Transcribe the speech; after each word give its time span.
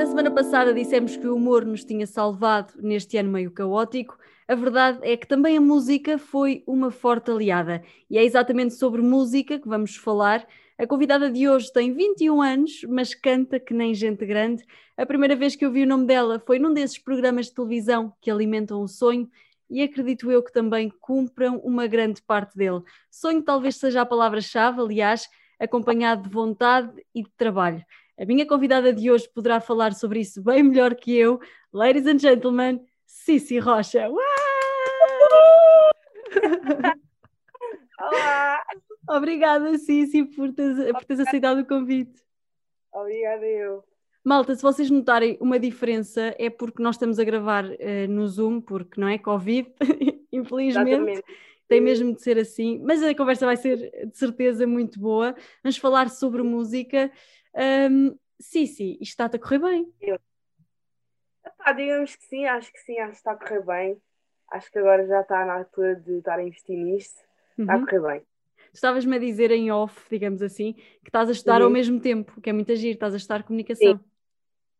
Na 0.00 0.06
semana 0.06 0.30
passada 0.30 0.72
dissemos 0.72 1.14
que 1.14 1.28
o 1.28 1.36
humor 1.36 1.62
nos 1.62 1.84
tinha 1.84 2.06
salvado 2.06 2.72
neste 2.78 3.18
ano 3.18 3.30
meio 3.30 3.50
caótico, 3.50 4.16
a 4.48 4.54
verdade 4.54 4.98
é 5.02 5.14
que 5.14 5.28
também 5.28 5.58
a 5.58 5.60
música 5.60 6.16
foi 6.16 6.64
uma 6.66 6.90
forte 6.90 7.30
aliada. 7.30 7.82
E 8.08 8.16
é 8.16 8.24
exatamente 8.24 8.72
sobre 8.72 9.02
música 9.02 9.58
que 9.58 9.68
vamos 9.68 9.96
falar. 9.96 10.46
A 10.80 10.86
convidada 10.86 11.30
de 11.30 11.46
hoje 11.46 11.70
tem 11.70 11.92
21 11.92 12.40
anos, 12.40 12.84
mas 12.88 13.14
canta 13.14 13.60
que 13.60 13.74
nem 13.74 13.92
gente 13.92 14.24
grande. 14.24 14.64
A 14.96 15.04
primeira 15.04 15.36
vez 15.36 15.54
que 15.54 15.62
eu 15.62 15.70
vi 15.70 15.82
o 15.82 15.86
nome 15.86 16.06
dela 16.06 16.42
foi 16.46 16.58
num 16.58 16.72
desses 16.72 16.96
programas 16.96 17.48
de 17.48 17.54
televisão 17.54 18.14
que 18.18 18.30
alimentam 18.30 18.80
o 18.80 18.88
sonho 18.88 19.28
e 19.68 19.82
acredito 19.82 20.32
eu 20.32 20.42
que 20.42 20.50
também 20.50 20.90
cumpram 20.98 21.58
uma 21.58 21.86
grande 21.86 22.22
parte 22.22 22.56
dele. 22.56 22.80
Sonho 23.10 23.42
talvez 23.42 23.76
seja 23.76 24.00
a 24.00 24.06
palavra-chave, 24.06 24.80
aliás, 24.80 25.28
acompanhado 25.58 26.22
de 26.22 26.30
vontade 26.30 26.90
e 27.14 27.24
de 27.24 27.30
trabalho. 27.36 27.84
A 28.18 28.24
minha 28.24 28.46
convidada 28.46 28.90
de 28.90 29.10
hoje 29.10 29.28
poderá 29.28 29.60
falar 29.60 29.92
sobre 29.92 30.20
isso 30.20 30.42
bem 30.42 30.62
melhor 30.62 30.94
que 30.94 31.14
eu. 31.14 31.38
Ladies 31.74 32.06
and 32.06 32.20
gentlemen, 32.20 32.80
Cici 33.04 33.58
Rocha. 33.58 34.08
Olá! 37.98 38.59
Obrigada, 39.08 39.76
Cici, 39.78 40.24
por 40.24 40.52
teres, 40.52 40.92
por 40.92 41.04
teres 41.04 41.26
aceitado 41.26 41.60
o 41.60 41.66
convite. 41.66 42.22
Obrigada 42.92 43.46
eu. 43.46 43.84
Malta, 44.22 44.54
se 44.54 44.62
vocês 44.62 44.90
notarem 44.90 45.38
uma 45.40 45.58
diferença 45.58 46.34
é 46.38 46.50
porque 46.50 46.82
nós 46.82 46.96
estamos 46.96 47.18
a 47.18 47.24
gravar 47.24 47.64
uh, 47.64 48.08
no 48.08 48.26
Zoom, 48.28 48.60
porque 48.60 49.00
não 49.00 49.08
é 49.08 49.18
Covid, 49.18 49.72
infelizmente. 50.30 50.90
Exatamente. 50.90 51.24
Tem 51.66 51.80
mesmo 51.80 52.12
de 52.12 52.20
ser 52.20 52.36
assim, 52.36 52.80
mas 52.84 53.02
a 53.02 53.14
conversa 53.14 53.46
vai 53.46 53.56
ser 53.56 53.76
de 54.06 54.18
certeza 54.18 54.66
muito 54.66 54.98
boa. 54.98 55.34
Vamos 55.62 55.78
falar 55.78 56.10
sobre 56.10 56.42
música. 56.42 57.10
Um, 57.54 58.18
sim, 58.40 58.66
sim, 58.66 58.98
isto 59.00 59.12
está 59.12 59.26
a 59.26 59.38
correr 59.38 59.60
bem. 59.60 59.94
Eu. 60.00 60.18
Epá, 61.46 61.72
digamos 61.72 62.16
que 62.16 62.24
sim, 62.24 62.44
acho 62.44 62.72
que 62.72 62.80
sim, 62.80 62.98
acho 62.98 63.12
que 63.12 63.16
está 63.18 63.32
a 63.32 63.36
correr 63.36 63.64
bem. 63.64 64.02
Acho 64.50 64.70
que 64.70 64.78
agora 64.80 65.06
já 65.06 65.20
está 65.20 65.44
na 65.46 65.58
altura 65.58 65.94
de 65.94 66.18
estar 66.18 66.40
a 66.40 66.42
investir 66.42 66.76
nisto. 66.76 67.20
Uhum. 67.56 67.64
Está 67.64 67.74
a 67.74 67.76
uhum. 67.76 67.86
correr 67.86 68.00
bem. 68.00 68.26
Estavas-me 68.72 69.16
a 69.16 69.18
dizer 69.18 69.50
em 69.50 69.70
off, 69.70 70.08
digamos 70.10 70.42
assim, 70.42 70.74
que 70.74 71.08
estás 71.08 71.28
a 71.28 71.32
estudar 71.32 71.60
uhum. 71.60 71.66
ao 71.66 71.70
mesmo 71.70 72.00
tempo, 72.00 72.40
que 72.40 72.50
é 72.50 72.52
muito 72.52 72.70
agir, 72.70 72.90
estás 72.90 73.14
a 73.14 73.16
estudar 73.16 73.42
comunicação. 73.42 73.96
Sim, 73.96 74.04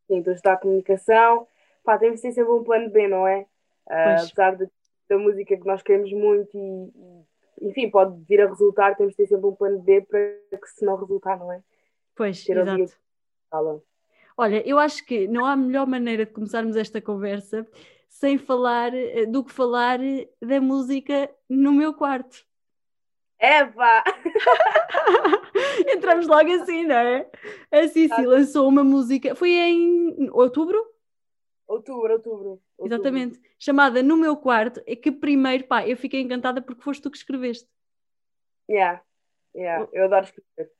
sim 0.06 0.18
estou 0.18 0.30
a 0.32 0.34
estudar 0.34 0.56
comunicação. 0.58 1.46
Pá, 1.84 1.98
temos 1.98 2.16
de 2.16 2.22
ter 2.22 2.32
sempre 2.32 2.52
um 2.52 2.62
plano 2.62 2.90
B, 2.90 3.08
não 3.08 3.26
é? 3.26 3.46
Uh, 3.88 4.22
apesar 4.22 4.56
de, 4.56 4.68
da 5.08 5.18
música 5.18 5.56
que 5.56 5.66
nós 5.66 5.82
queremos 5.82 6.12
muito 6.12 6.56
e, 6.56 7.68
enfim, 7.68 7.90
pode 7.90 8.22
vir 8.28 8.40
a 8.40 8.46
resultar, 8.46 8.96
temos 8.96 9.12
de 9.12 9.16
ter 9.16 9.26
sempre 9.26 9.46
um 9.46 9.54
plano 9.54 9.80
B 9.80 10.02
para 10.02 10.58
que 10.58 10.68
se 10.68 10.84
não 10.84 10.96
resultar, 10.96 11.38
não 11.38 11.52
é? 11.52 11.62
Pois, 12.14 12.48
exato. 12.48 12.96
Olha, 14.36 14.66
eu 14.66 14.78
acho 14.78 15.04
que 15.04 15.26
não 15.26 15.44
há 15.44 15.56
melhor 15.56 15.86
maneira 15.86 16.24
de 16.24 16.32
começarmos 16.32 16.76
esta 16.76 17.00
conversa 17.00 17.66
sem 18.08 18.38
falar 18.38 18.94
eh, 18.94 19.26
do 19.26 19.44
que 19.44 19.52
falar 19.52 20.02
eh, 20.02 20.28
da 20.40 20.60
música 20.60 21.30
no 21.48 21.72
meu 21.72 21.92
quarto. 21.94 22.44
Eva! 23.40 24.04
Entramos 25.88 26.26
logo 26.26 26.52
assim, 26.52 26.84
não 26.84 26.94
é? 26.94 27.30
A 27.70 27.88
Cici 27.88 28.26
lançou 28.26 28.68
uma 28.68 28.84
música, 28.84 29.34
foi 29.34 29.50
em 29.50 30.28
outubro? 30.30 30.86
Outubro, 31.66 32.12
outubro. 32.14 32.60
Exatamente. 32.78 33.40
Chamada 33.58 34.02
No 34.02 34.16
Meu 34.16 34.36
Quarto, 34.36 34.82
é 34.86 34.94
que 34.94 35.10
primeiro, 35.10 35.64
pá, 35.64 35.86
eu 35.86 35.96
fiquei 35.96 36.20
encantada 36.20 36.60
porque 36.60 36.82
foste 36.82 37.02
tu 37.02 37.10
que 37.10 37.16
escreveste. 37.16 37.68
Yeah, 38.68 39.02
yeah, 39.54 39.88
eu 39.92 40.04
adoro 40.04 40.26
escrever 40.26 40.70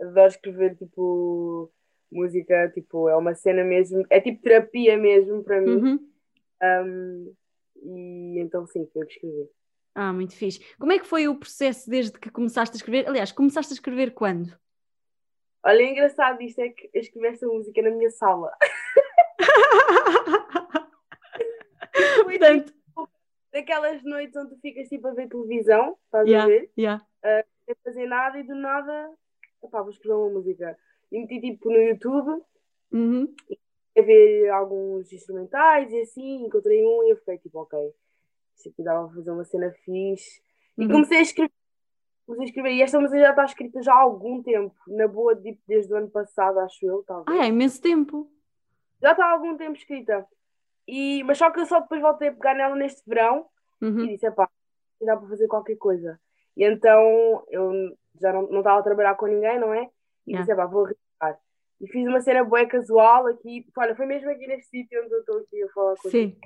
adoro 0.00 0.28
escrever 0.28 0.76
tipo 0.76 1.70
música, 2.10 2.70
tipo, 2.72 3.08
é 3.08 3.16
uma 3.16 3.34
cena 3.34 3.64
mesmo, 3.64 4.04
é 4.08 4.20
tipo 4.20 4.42
terapia 4.42 4.96
mesmo 4.96 5.42
para 5.42 5.60
mim. 5.60 5.76
Uhum. 5.76 6.10
Um, 6.62 7.34
e 7.82 8.38
então 8.38 8.66
sim, 8.66 8.88
foi 8.92 9.02
o 9.02 9.06
que 9.06 9.14
escrevi. 9.14 9.48
Ah, 9.98 10.12
muito 10.12 10.36
fixe. 10.36 10.60
Como 10.78 10.92
é 10.92 10.98
que 10.98 11.06
foi 11.06 11.26
o 11.26 11.34
processo 11.34 11.88
desde 11.88 12.18
que 12.18 12.30
começaste 12.30 12.74
a 12.74 12.76
escrever? 12.76 13.08
Aliás, 13.08 13.32
começaste 13.32 13.72
a 13.72 13.76
escrever 13.76 14.12
quando? 14.12 14.54
Olha, 15.64 15.82
é 15.82 15.90
engraçado 15.90 16.42
isto 16.42 16.60
é 16.60 16.68
que 16.68 16.90
eu 16.92 17.00
escrevi 17.00 17.28
esta 17.28 17.46
música 17.46 17.80
na 17.80 17.90
minha 17.90 18.10
sala. 18.10 18.52
Portanto, 22.24 22.74
tipo, 22.74 23.08
daquelas 23.50 24.04
noites 24.04 24.36
onde 24.36 24.54
tu 24.54 24.60
ficas 24.60 24.86
tipo 24.86 25.08
a 25.08 25.14
ver 25.14 25.28
televisão, 25.28 25.96
estás 26.04 26.28
yeah, 26.28 26.44
a 26.44 26.46
ver? 26.46 26.70
Yeah. 26.78 27.06
Uh, 27.24 27.42
sem 27.64 27.74
fazer 27.82 28.06
nada 28.06 28.38
e 28.38 28.42
do 28.42 28.54
nada 28.54 29.10
epá, 29.64 29.80
vou 29.80 29.90
escrever 29.90 30.14
uma 30.14 30.28
música. 30.28 30.78
E 31.10 31.18
meti 31.18 31.40
tipo 31.40 31.70
no 31.70 31.78
YouTube 31.78 32.42
uhum. 32.92 33.34
e 33.48 33.58
a 33.98 34.02
ver 34.02 34.50
alguns 34.50 35.10
instrumentais 35.10 35.90
e 35.90 36.02
assim, 36.02 36.44
encontrei 36.44 36.84
um 36.84 37.02
e 37.04 37.12
eu 37.12 37.16
fiquei 37.16 37.38
tipo, 37.38 37.60
ok, 37.60 37.94
isto 38.56 38.68
aqui 38.70 38.82
dava 38.82 39.06
a 39.06 39.10
fazer 39.10 39.30
uma 39.30 39.44
cena 39.44 39.70
fixe. 39.84 40.40
E 40.76 40.84
uhum. 40.84 40.90
comecei 40.92 41.18
a 41.18 41.22
escrever. 41.22 41.52
Comecei 42.26 42.44
a 42.44 42.48
escrever. 42.48 42.72
E 42.72 42.82
esta 42.82 43.00
música 43.00 43.20
já 43.20 43.30
está 43.30 43.44
escrita 43.44 43.82
já 43.82 43.94
há 43.94 44.00
algum 44.00 44.42
tempo, 44.42 44.74
na 44.88 45.06
boa, 45.06 45.36
tipo, 45.36 45.60
desde 45.66 45.92
o 45.92 45.96
ano 45.96 46.10
passado, 46.10 46.58
acho 46.60 46.84
eu, 46.84 47.04
talvez. 47.06 47.38
Ah, 47.38 47.44
é 47.44 47.48
imenso 47.48 47.80
tempo. 47.80 48.30
Já 49.00 49.12
está 49.12 49.26
há 49.26 49.32
algum 49.32 49.56
tempo 49.56 49.76
escrita. 49.76 50.26
E, 50.88 51.22
mas 51.24 51.38
só 51.38 51.50
que 51.50 51.60
eu 51.60 51.66
só 51.66 51.80
depois 51.80 52.00
voltei 52.00 52.28
a 52.28 52.32
pegar 52.32 52.54
nela 52.54 52.76
neste 52.76 53.02
verão 53.06 53.46
uhum. 53.80 54.00
e 54.00 54.08
disse, 54.08 54.30
pá, 54.30 54.48
dá 55.00 55.16
para 55.16 55.28
fazer 55.28 55.46
qualquer 55.48 55.76
coisa. 55.76 56.18
E 56.56 56.64
então 56.64 57.44
eu 57.48 57.96
já 58.20 58.32
não, 58.32 58.42
não 58.48 58.58
estava 58.58 58.80
a 58.80 58.82
trabalhar 58.82 59.14
com 59.16 59.26
ninguém, 59.26 59.58
não 59.58 59.74
é? 59.74 59.90
E 60.26 60.32
yeah. 60.32 60.44
disse, 60.44 60.56
pá, 60.56 60.66
vou 60.66 60.84
arriscar. 60.84 61.38
E 61.80 61.88
fiz 61.88 62.06
uma 62.06 62.20
cena 62.20 62.44
boa 62.44 62.64
casual 62.66 63.26
aqui, 63.26 63.66
olha, 63.76 63.94
foi 63.94 64.06
mesmo 64.06 64.30
aqui 64.30 64.46
neste 64.46 64.70
sítio 64.70 65.04
onde 65.04 65.12
eu 65.12 65.20
estou 65.20 65.38
aqui 65.38 65.62
a 65.62 65.68
falar 65.68 65.96
com 65.96 66.08
Sim. 66.08 66.38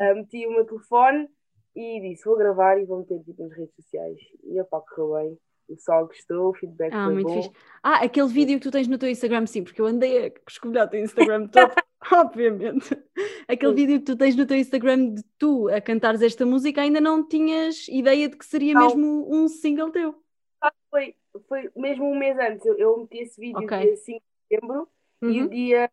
Uh, 0.00 0.14
meti 0.14 0.46
o 0.46 0.52
meu 0.52 0.64
telefone 0.64 1.28
e 1.74 2.00
disse, 2.00 2.24
vou 2.24 2.36
gravar 2.36 2.78
e 2.78 2.84
vou 2.84 2.98
meter 2.98 3.22
tipo, 3.22 3.42
nas 3.42 3.56
redes 3.56 3.74
sociais. 3.74 4.18
E 4.44 4.60
opá, 4.60 4.80
correu 4.80 5.14
bem. 5.14 5.38
O 5.68 5.76
pessoal 5.76 6.06
gostou, 6.06 6.48
o 6.48 6.54
feedback 6.54 6.94
ah, 6.94 7.04
foi 7.04 7.14
muito 7.14 7.26
bom. 7.26 7.42
Fixe. 7.42 7.54
Ah, 7.82 8.04
aquele 8.04 8.28
vídeo 8.28 8.58
que 8.58 8.62
tu 8.62 8.70
tens 8.70 8.88
no 8.88 8.96
teu 8.96 9.10
Instagram, 9.10 9.46
sim, 9.46 9.62
porque 9.62 9.80
eu 9.80 9.86
andei 9.86 10.26
a 10.26 10.32
escolher 10.48 10.84
o 10.84 10.88
teu 10.88 11.00
Instagram 11.00 11.46
todo, 11.48 11.74
obviamente. 12.10 12.98
Aquele 13.46 13.72
sim. 13.72 13.76
vídeo 13.76 13.98
que 13.98 14.06
tu 14.06 14.16
tens 14.16 14.34
no 14.34 14.46
teu 14.46 14.56
Instagram 14.56 15.12
de 15.12 15.22
tu 15.38 15.68
a 15.68 15.78
cantares 15.78 16.22
esta 16.22 16.46
música, 16.46 16.80
ainda 16.80 17.02
não 17.02 17.26
tinhas 17.26 17.86
ideia 17.88 18.30
de 18.30 18.36
que 18.36 18.46
seria 18.46 18.72
não. 18.72 18.86
mesmo 18.86 19.28
um 19.30 19.46
single 19.46 19.90
teu 19.90 20.14
foi, 20.90 21.14
foi 21.48 21.70
mesmo 21.76 22.10
um 22.10 22.18
mês 22.18 22.38
antes. 22.38 22.64
Eu, 22.64 22.76
eu 22.76 22.98
meti 22.98 23.18
esse 23.18 23.40
vídeo 23.40 23.64
okay. 23.64 23.80
dia 23.80 23.96
5 23.96 24.18
de 24.18 24.56
setembro 24.56 24.88
uhum. 25.22 25.30
e 25.30 25.42
o 25.42 25.48
dia 25.48 25.90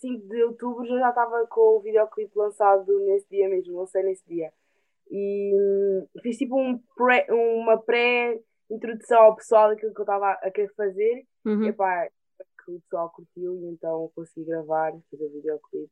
5 0.00 0.28
de 0.28 0.44
outubro 0.44 0.86
já 0.86 1.08
estava 1.08 1.46
com 1.46 1.78
o 1.78 1.80
videoclipe 1.80 2.36
lançado 2.36 2.98
nesse 3.00 3.28
dia 3.28 3.48
mesmo, 3.48 3.86
sei 3.86 4.02
nesse 4.02 4.26
dia. 4.26 4.52
E 5.12 5.52
hum, 5.54 6.06
fiz 6.22 6.38
tipo 6.38 6.58
um 6.58 6.80
pré, 6.96 7.26
uma 7.28 7.76
pré-introdução 7.76 9.20
ao 9.20 9.36
pessoal 9.36 9.68
daquilo 9.68 9.92
que 9.92 10.00
eu 10.00 10.04
estava 10.04 10.32
a 10.32 10.50
querer 10.50 10.72
fazer. 10.74 11.24
Uhum. 11.44 11.64
E 11.64 11.68
epá, 11.68 12.08
que 12.64 12.72
o 12.72 12.80
pessoal 12.80 13.10
curtiu 13.10 13.60
e 13.60 13.66
então 13.66 14.10
consegui 14.14 14.46
gravar, 14.46 14.92
fazer 15.10 15.24
o 15.24 15.32
videoclipe. 15.32 15.90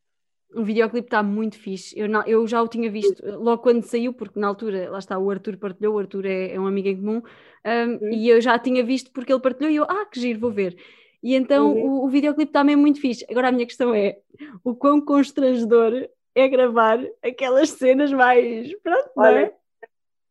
O 0.54 0.64
videoclipe 0.64 1.06
está 1.06 1.22
muito 1.22 1.58
fixe. 1.58 1.97
Eu, 1.97 2.08
não, 2.08 2.25
eu 2.26 2.44
já 2.47 2.60
o 2.62 2.66
tinha 2.66 2.91
visto 2.91 3.22
logo 3.25 3.62
quando 3.62 3.84
saiu, 3.84 4.12
porque 4.12 4.41
na 4.41 4.48
altura, 4.48 4.91
lá 4.91 4.98
está, 4.98 5.19
o 5.19 5.31
Arthur 5.31 5.56
partilhou, 5.58 5.94
o 5.94 5.98
Arthur 5.98 6.26
é, 6.26 6.54
é 6.54 6.60
um 6.60 6.66
amigo 6.66 6.88
em 6.88 6.97
comum, 6.97 7.22
um, 7.64 8.08
e 8.12 8.28
eu 8.28 8.41
já 8.41 8.58
tinha 8.58 8.82
visto 8.82 9.12
porque 9.12 9.32
ele 9.32 9.42
partilhou 9.42 9.70
e 9.70 9.76
eu, 9.76 9.84
ah, 9.84 10.06
que 10.06 10.19
giro, 10.19 10.41
vou 10.41 10.50
ver. 10.50 10.76
E 11.22 11.34
então 11.34 11.72
uhum. 11.72 12.00
o, 12.00 12.04
o 12.06 12.08
videoclipe 12.08 12.48
está 12.48 12.64
mesmo 12.64 12.81
muito 12.81 13.00
fixe. 13.00 13.25
Agora 13.31 13.48
a 13.48 13.52
minha 13.52 13.66
questão 13.66 13.94
é: 13.94 14.19
o 14.64 14.75
quão 14.75 15.00
constrangedor 15.00 16.08
é 16.35 16.49
gravar 16.49 16.99
aquelas 17.23 17.71
cenas 17.71 18.12
mais. 18.12 18.75
Pronto, 18.81 19.11
Olha, 19.17 19.55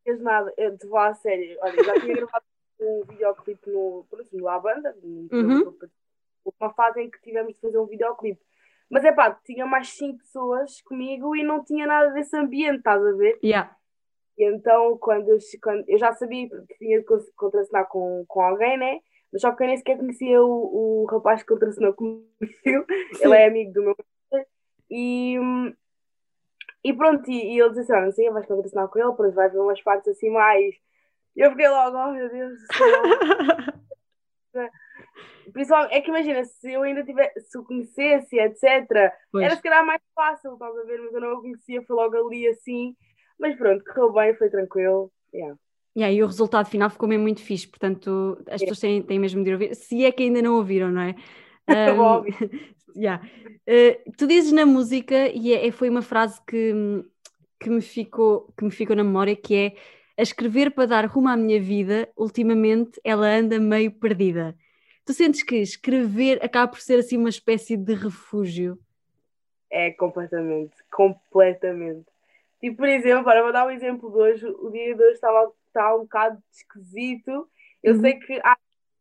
não 0.06 0.14
é? 0.14 0.18
nada, 0.18 0.54
eu 0.58 0.78
te 0.78 0.88
vou 0.88 1.00
a 1.00 1.14
sério. 1.14 1.58
Olha, 1.62 1.84
já 1.84 2.00
tinha 2.00 2.16
gravado 2.16 2.46
um 2.80 3.04
videoclipe 3.08 3.70
no, 3.70 4.06
no 4.32 4.44
La 4.44 4.60
Banda, 4.60 4.96
uhum. 5.04 5.78
uma 6.60 6.74
fase 6.74 7.02
em 7.02 7.10
que 7.10 7.22
tivemos 7.22 7.54
de 7.54 7.60
fazer 7.60 7.78
um 7.78 7.86
videoclipe 7.86 8.42
mas 8.90 9.06
é 9.06 9.12
pá, 9.12 9.40
tinha 9.46 9.66
mais 9.66 9.90
cinco 9.90 10.18
pessoas 10.18 10.82
comigo 10.82 11.36
e 11.36 11.44
não 11.44 11.64
tinha 11.64 11.86
nada 11.86 12.12
desse 12.12 12.36
ambiente, 12.36 12.80
estás 12.80 13.06
a 13.06 13.12
ver? 13.12 13.38
Yeah. 13.44 13.76
E 14.36 14.44
então, 14.44 14.98
quando 14.98 15.30
eu, 15.30 15.38
quando, 15.62 15.88
eu 15.88 15.98
já 16.00 16.12
sabia 16.14 16.50
que 16.50 16.78
tinha 16.80 17.00
de 17.00 17.06
contracenar 17.36 17.88
com, 17.88 18.26
com 18.28 18.42
alguém, 18.42 18.78
né? 18.78 19.00
Mas 19.32 19.42
só 19.42 19.52
que 19.52 19.62
eu 19.62 19.68
nem 19.68 19.78
sequer 19.78 19.98
conhecia 19.98 20.42
o, 20.42 21.04
o 21.04 21.06
rapaz 21.06 21.44
que 21.44 21.50
contracenou 21.50 21.94
comigo. 21.94 22.26
Ele 22.66 23.36
é 23.36 23.48
amigo 23.48 23.74
do 23.74 23.84
meu 23.84 23.96
e, 24.92 25.38
e 26.84 26.94
pronto, 26.94 27.30
e, 27.30 27.56
e 27.56 27.60
ele 27.60 27.70
disse 27.70 27.92
assim: 27.92 28.06
não 28.06 28.12
sei, 28.12 28.30
vais 28.30 28.46
contracenar 28.46 28.88
com 28.88 29.00
ele, 29.00 29.12
depois 29.12 29.34
vai 29.34 29.50
ver 29.50 29.60
umas 29.60 29.82
partes 29.82 30.08
assim 30.10 30.30
mais. 30.30 30.76
E 31.36 31.42
eu 31.42 31.52
fiquei 31.52 31.70
logo, 31.70 31.98
oh 31.98 32.12
meu 32.12 32.30
Deus 32.30 32.60
do 32.60 32.74
céu. 32.74 34.70
Principalmente, 35.54 35.94
é 35.94 36.02
que 36.02 36.10
imagina, 36.10 36.44
se 36.44 36.72
eu 36.72 36.84
ainda 36.84 37.04
tivesse, 37.04 37.42
se 37.42 37.58
o 37.58 37.64
conhecesse, 37.64 38.38
etc., 38.38 39.12
pois. 39.32 39.46
era 39.46 39.56
se 39.56 39.62
calhar 39.62 39.86
mais 39.86 40.02
fácil, 40.14 40.54
estás 40.54 40.78
a 40.78 40.84
ver? 40.84 41.00
Mas 41.02 41.14
eu 41.14 41.22
não 41.22 41.34
o 41.34 41.42
conhecia, 41.42 41.82
foi 41.82 41.96
logo 41.96 42.16
ali 42.16 42.48
assim. 42.48 42.96
Mas 43.40 43.56
pronto, 43.56 43.84
correu 43.86 44.14
bem, 44.14 44.36
foi 44.36 44.50
tranquilo. 44.50 45.12
Yeah. 45.34 45.58
Yeah, 45.98 46.14
e 46.14 46.24
o 46.24 46.28
resultado 46.28 46.70
final 46.70 46.90
ficou 46.90 47.10
mesmo 47.10 47.24
muito 47.24 47.42
fixe, 47.42 47.68
portanto 47.68 48.38
as 48.48 48.62
pessoas 48.62 48.80
têm, 48.80 49.02
têm 49.02 49.20
mesmo 49.20 49.44
de 49.44 49.52
ouvir, 49.52 49.76
se 49.76 50.06
é 50.06 50.12
que 50.12 50.24
ainda 50.24 50.42
não 50.42 50.56
ouviram, 50.56 50.90
não 50.92 51.02
é? 51.02 51.16
Um, 51.70 52.24
yeah. 52.96 53.24
Uh, 53.68 54.12
tu 54.18 54.28
dizes 54.28 54.52
na 54.52 54.66
música, 54.66 55.30
e 55.30 55.54
é, 55.54 55.68
é, 55.68 55.72
foi 55.72 55.90
uma 55.90 56.02
frase 56.02 56.40
que, 56.46 56.74
que, 57.60 57.70
me 57.70 57.82
ficou, 57.82 58.54
que 58.58 58.64
me 58.64 58.72
ficou 58.72 58.96
na 58.96 59.04
memória, 59.04 59.36
que 59.36 59.56
é 59.56 59.76
a 60.18 60.22
escrever 60.22 60.72
para 60.72 60.86
dar 60.86 61.06
rumo 61.06 61.30
à 61.30 61.38
minha 61.38 61.62
vida, 61.62 62.10
ultimamente 62.18 63.00
ela 63.04 63.26
anda 63.26 63.60
meio 63.60 63.92
perdida. 63.92 64.56
Tu 65.06 65.14
sentes 65.14 65.42
que 65.42 65.56
escrever 65.56 66.44
acaba 66.44 66.68
por 66.68 66.82
ser 66.82 67.00
assim 67.00 67.18
uma 67.18 67.30
espécie 67.30 67.78
de 67.78 67.94
refúgio? 67.94 68.78
É, 69.72 69.92
completamente, 69.92 70.76
completamente. 70.92 72.06
Tipo, 72.60 72.78
por 72.78 72.90
exemplo, 72.90 73.24
para 73.24 73.42
vou 73.42 73.54
dar 73.54 73.66
um 73.66 73.72
exemplo 73.72 74.12
de 74.12 74.18
hoje, 74.18 74.46
o 74.46 74.70
dia 74.70 74.94
de 74.94 75.02
hoje 75.02 75.14
estava, 75.14 75.52
estava 75.68 75.96
um 75.96 76.02
bocado 76.02 76.44
esquisito. 76.52 77.48
Eu 77.82 77.96
uhum. 77.96 78.02
sei 78.02 78.14
que 78.16 78.42
ah, 78.44 78.58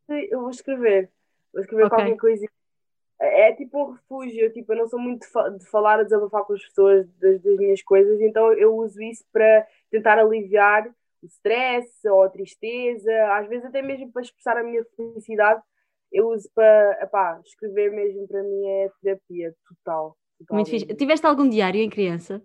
eu 0.07 0.41
vou 0.41 0.49
escrever, 0.49 1.09
vou 1.51 1.61
escrever 1.61 1.85
okay. 1.85 1.97
qualquer 1.97 2.17
coisa 2.17 2.47
é, 3.19 3.49
é 3.49 3.53
tipo 3.53 3.83
um 3.83 3.91
refúgio, 3.91 4.51
tipo, 4.53 4.71
eu 4.71 4.77
não 4.77 4.87
sou 4.87 4.99
muito 4.99 5.27
de 5.57 5.65
falar, 5.65 5.99
a 5.99 6.03
desabafar 6.03 6.43
com 6.45 6.53
as 6.53 6.63
pessoas 6.63 7.07
das, 7.19 7.41
das, 7.41 7.57
minhas 7.57 7.81
coisas, 7.81 8.19
então 8.21 8.53
eu 8.53 8.75
uso 8.75 9.01
isso 9.01 9.25
para 9.31 9.67
tentar 9.91 10.17
aliviar 10.17 10.87
o 11.21 11.25
stress 11.25 12.07
ou 12.07 12.23
a 12.23 12.29
tristeza, 12.29 13.11
às 13.33 13.47
vezes 13.47 13.65
até 13.65 13.81
mesmo 13.81 14.11
para 14.11 14.21
expressar 14.21 14.57
a 14.57 14.63
minha 14.63 14.85
felicidade, 14.95 15.61
eu 16.11 16.29
uso 16.29 16.49
para, 16.55 16.99
epá, 17.01 17.39
escrever 17.45 17.91
mesmo 17.91 18.27
para 18.27 18.41
mim 18.41 18.67
é 18.67 18.89
terapia 19.01 19.53
total. 19.67 20.17
total 20.39 20.55
muito 20.55 20.69
fixe. 20.69 20.85
Tiveste 20.85 21.25
algum 21.25 21.47
diário 21.47 21.81
em 21.81 21.89
criança? 21.89 22.41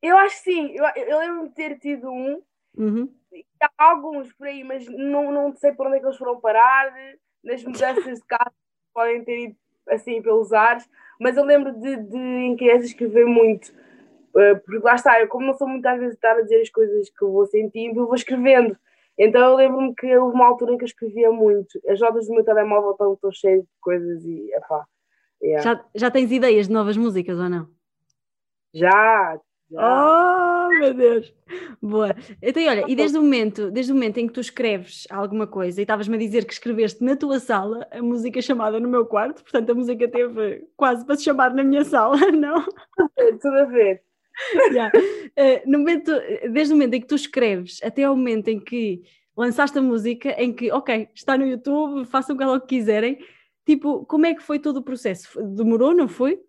Eu 0.00 0.18
acho 0.18 0.36
que 0.36 0.50
sim, 0.52 0.76
eu, 0.76 0.84
eu 0.84 1.18
lembro 1.18 1.48
de 1.48 1.54
ter 1.54 1.78
tido 1.78 2.10
um, 2.10 2.42
uhum. 2.76 3.12
há 3.78 3.90
alguns 3.90 4.30
por 4.34 4.46
aí, 4.46 4.62
mas 4.62 4.86
não, 4.86 5.32
não 5.32 5.56
sei 5.56 5.72
por 5.72 5.86
onde 5.86 5.96
é 5.96 6.00
que 6.00 6.06
eles 6.06 6.18
foram 6.18 6.38
parar, 6.40 6.94
nas 7.42 7.64
mudanças 7.64 8.18
de 8.18 8.26
casa 8.26 8.52
podem 8.94 9.24
ter 9.24 9.44
ido 9.46 9.56
assim 9.88 10.22
pelos 10.22 10.52
ares, 10.52 10.88
mas 11.20 11.36
eu 11.36 11.44
lembro 11.44 11.72
de, 11.72 11.96
de 11.96 12.16
em 12.16 12.56
criança 12.56 12.86
escrever 12.86 13.26
muito, 13.26 13.68
uh, 14.34 14.58
porque 14.64 14.84
lá 14.84 14.94
está, 14.94 15.20
eu 15.20 15.28
como 15.28 15.46
não 15.46 15.54
sou 15.54 15.68
muitas 15.68 15.98
vezes 15.98 16.14
estar 16.14 16.36
a 16.36 16.42
dizer 16.42 16.60
as 16.62 16.70
coisas 16.70 17.10
que 17.10 17.22
eu 17.22 17.32
vou 17.32 17.46
sentindo, 17.46 18.00
eu 18.00 18.06
vou 18.06 18.14
escrevendo. 18.14 18.76
Então 19.18 19.50
eu 19.50 19.56
lembro-me 19.56 19.94
que 19.94 20.16
houve 20.16 20.34
uma 20.34 20.46
altura 20.46 20.72
em 20.72 20.78
que 20.78 20.84
eu 20.84 20.88
escrevia 20.88 21.30
muito. 21.30 21.80
As 21.88 22.00
notas 22.00 22.26
do 22.26 22.34
meu 22.34 22.44
telemóvel 22.44 22.92
estão, 22.92 23.12
estão 23.12 23.32
cheias 23.32 23.62
de 23.62 23.68
coisas 23.80 24.24
e 24.24 24.52
epá. 24.54 24.84
Yeah. 25.42 25.62
Já, 25.62 25.84
já 25.94 26.10
tens 26.10 26.32
ideias 26.32 26.66
de 26.66 26.72
novas 26.72 26.96
músicas 26.96 27.38
ou 27.38 27.48
não? 27.48 27.68
Já, 28.72 29.38
Oh, 29.72 30.68
meu 30.68 30.94
Deus! 30.94 31.32
Boa. 31.82 32.14
Então, 32.40 32.62
olha, 32.66 32.84
e 32.86 32.94
desde 32.94 33.18
o 33.18 33.22
momento, 33.22 33.70
desde 33.70 33.92
o 33.92 33.94
momento 33.94 34.18
em 34.18 34.26
que 34.26 34.32
tu 34.32 34.40
escreves 34.40 35.06
alguma 35.10 35.46
coisa 35.46 35.80
e 35.80 35.84
estavas-me 35.84 36.16
a 36.16 36.18
dizer 36.18 36.44
que 36.44 36.52
escreveste 36.52 37.02
na 37.02 37.16
tua 37.16 37.40
sala 37.40 37.86
a 37.90 38.02
música 38.02 38.40
chamada 38.40 38.78
no 38.78 38.88
meu 38.88 39.06
quarto, 39.06 39.42
portanto 39.42 39.70
a 39.70 39.74
música 39.74 40.06
teve 40.08 40.66
quase 40.76 41.04
para 41.04 41.16
se 41.16 41.24
chamar 41.24 41.54
na 41.54 41.64
minha 41.64 41.84
sala, 41.84 42.16
não? 42.30 42.64
Tudo 43.40 43.58
a 43.58 43.64
ver. 43.64 44.02
Yeah. 44.72 44.92
Uh, 44.98 45.70
no 45.70 45.78
momento, 45.78 46.12
desde 46.50 46.72
o 46.72 46.76
momento 46.76 46.94
em 46.94 47.00
que 47.00 47.06
tu 47.06 47.14
escreves 47.14 47.80
até 47.82 48.04
ao 48.04 48.16
momento 48.16 48.48
em 48.48 48.60
que 48.60 49.02
lançaste 49.36 49.78
a 49.78 49.82
música, 49.82 50.30
em 50.30 50.52
que, 50.52 50.70
ok, 50.72 51.08
está 51.14 51.36
no 51.36 51.46
YouTube, 51.46 52.04
façam 52.06 52.36
o 52.36 52.60
que 52.60 52.66
quiserem, 52.66 53.18
tipo, 53.64 54.04
como 54.06 54.26
é 54.26 54.34
que 54.34 54.42
foi 54.42 54.58
todo 54.58 54.78
o 54.78 54.82
processo? 54.82 55.40
Demorou, 55.54 55.94
não 55.94 56.08
foi? 56.08 56.40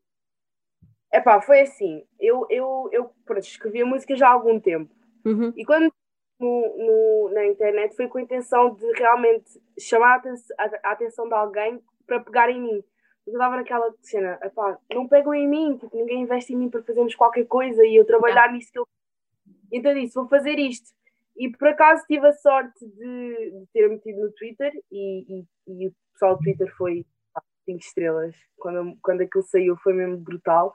Epá, 1.15 1.41
foi 1.41 1.62
assim, 1.62 2.03
eu, 2.19 2.45
eu, 2.50 2.89
eu 2.91 3.09
pronto, 3.25 3.41
escrevia 3.41 3.85
música 3.85 4.17
já 4.17 4.27
há 4.27 4.31
algum 4.31 4.59
tempo. 4.59 4.94
Uhum. 5.23 5.53
E 5.56 5.63
quando 5.63 5.89
no, 6.38 6.77
no, 6.77 7.33
na 7.33 7.45
internet 7.45 7.95
foi 7.95 8.09
com 8.09 8.17
a 8.17 8.21
intenção 8.21 8.75
de 8.75 8.85
realmente 8.94 9.50
chamar 9.79 10.21
a, 10.57 10.89
a 10.89 10.91
atenção 10.91 11.27
de 11.29 11.33
alguém 11.33 11.81
para 12.06 12.19
pegar 12.19 12.50
em 12.50 12.62
mim. 12.62 12.83
Eu 13.25 13.33
estava 13.33 13.56
naquela 13.56 13.94
cena, 14.01 14.38
epá, 14.44 14.77
não 14.94 15.07
pegam 15.07 15.33
em 15.33 15.47
mim, 15.47 15.77
tipo, 15.77 15.95
ninguém 15.95 16.23
investe 16.23 16.53
em 16.53 16.57
mim 16.57 16.69
para 16.69 16.83
fazermos 16.83 17.15
qualquer 17.15 17.45
coisa 17.45 17.83
e 17.85 17.95
eu 17.95 18.06
trabalhar 18.06 18.51
nisso 18.51 18.71
que 18.71 18.79
eu. 18.79 18.88
Então 19.71 19.94
disse, 19.94 20.15
vou 20.15 20.27
fazer 20.27 20.59
isto. 20.59 20.94
E 21.38 21.50
por 21.50 21.69
acaso 21.69 22.03
tive 22.07 22.27
a 22.27 22.33
sorte 22.33 22.85
de, 22.85 23.51
de 23.51 23.65
ter 23.73 23.89
metido 23.89 24.21
no 24.21 24.31
Twitter 24.33 24.71
e, 24.91 25.39
e, 25.39 25.45
e 25.67 25.88
o 25.88 25.94
pessoal 26.13 26.35
do 26.35 26.44
Twitter 26.44 26.73
foi 26.77 27.06
5 27.65 27.79
estrelas. 27.79 28.35
Quando, 28.57 28.97
quando 29.01 29.21
aquilo 29.21 29.44
saiu 29.44 29.75
foi 29.77 29.94
mesmo 29.94 30.17
brutal. 30.17 30.73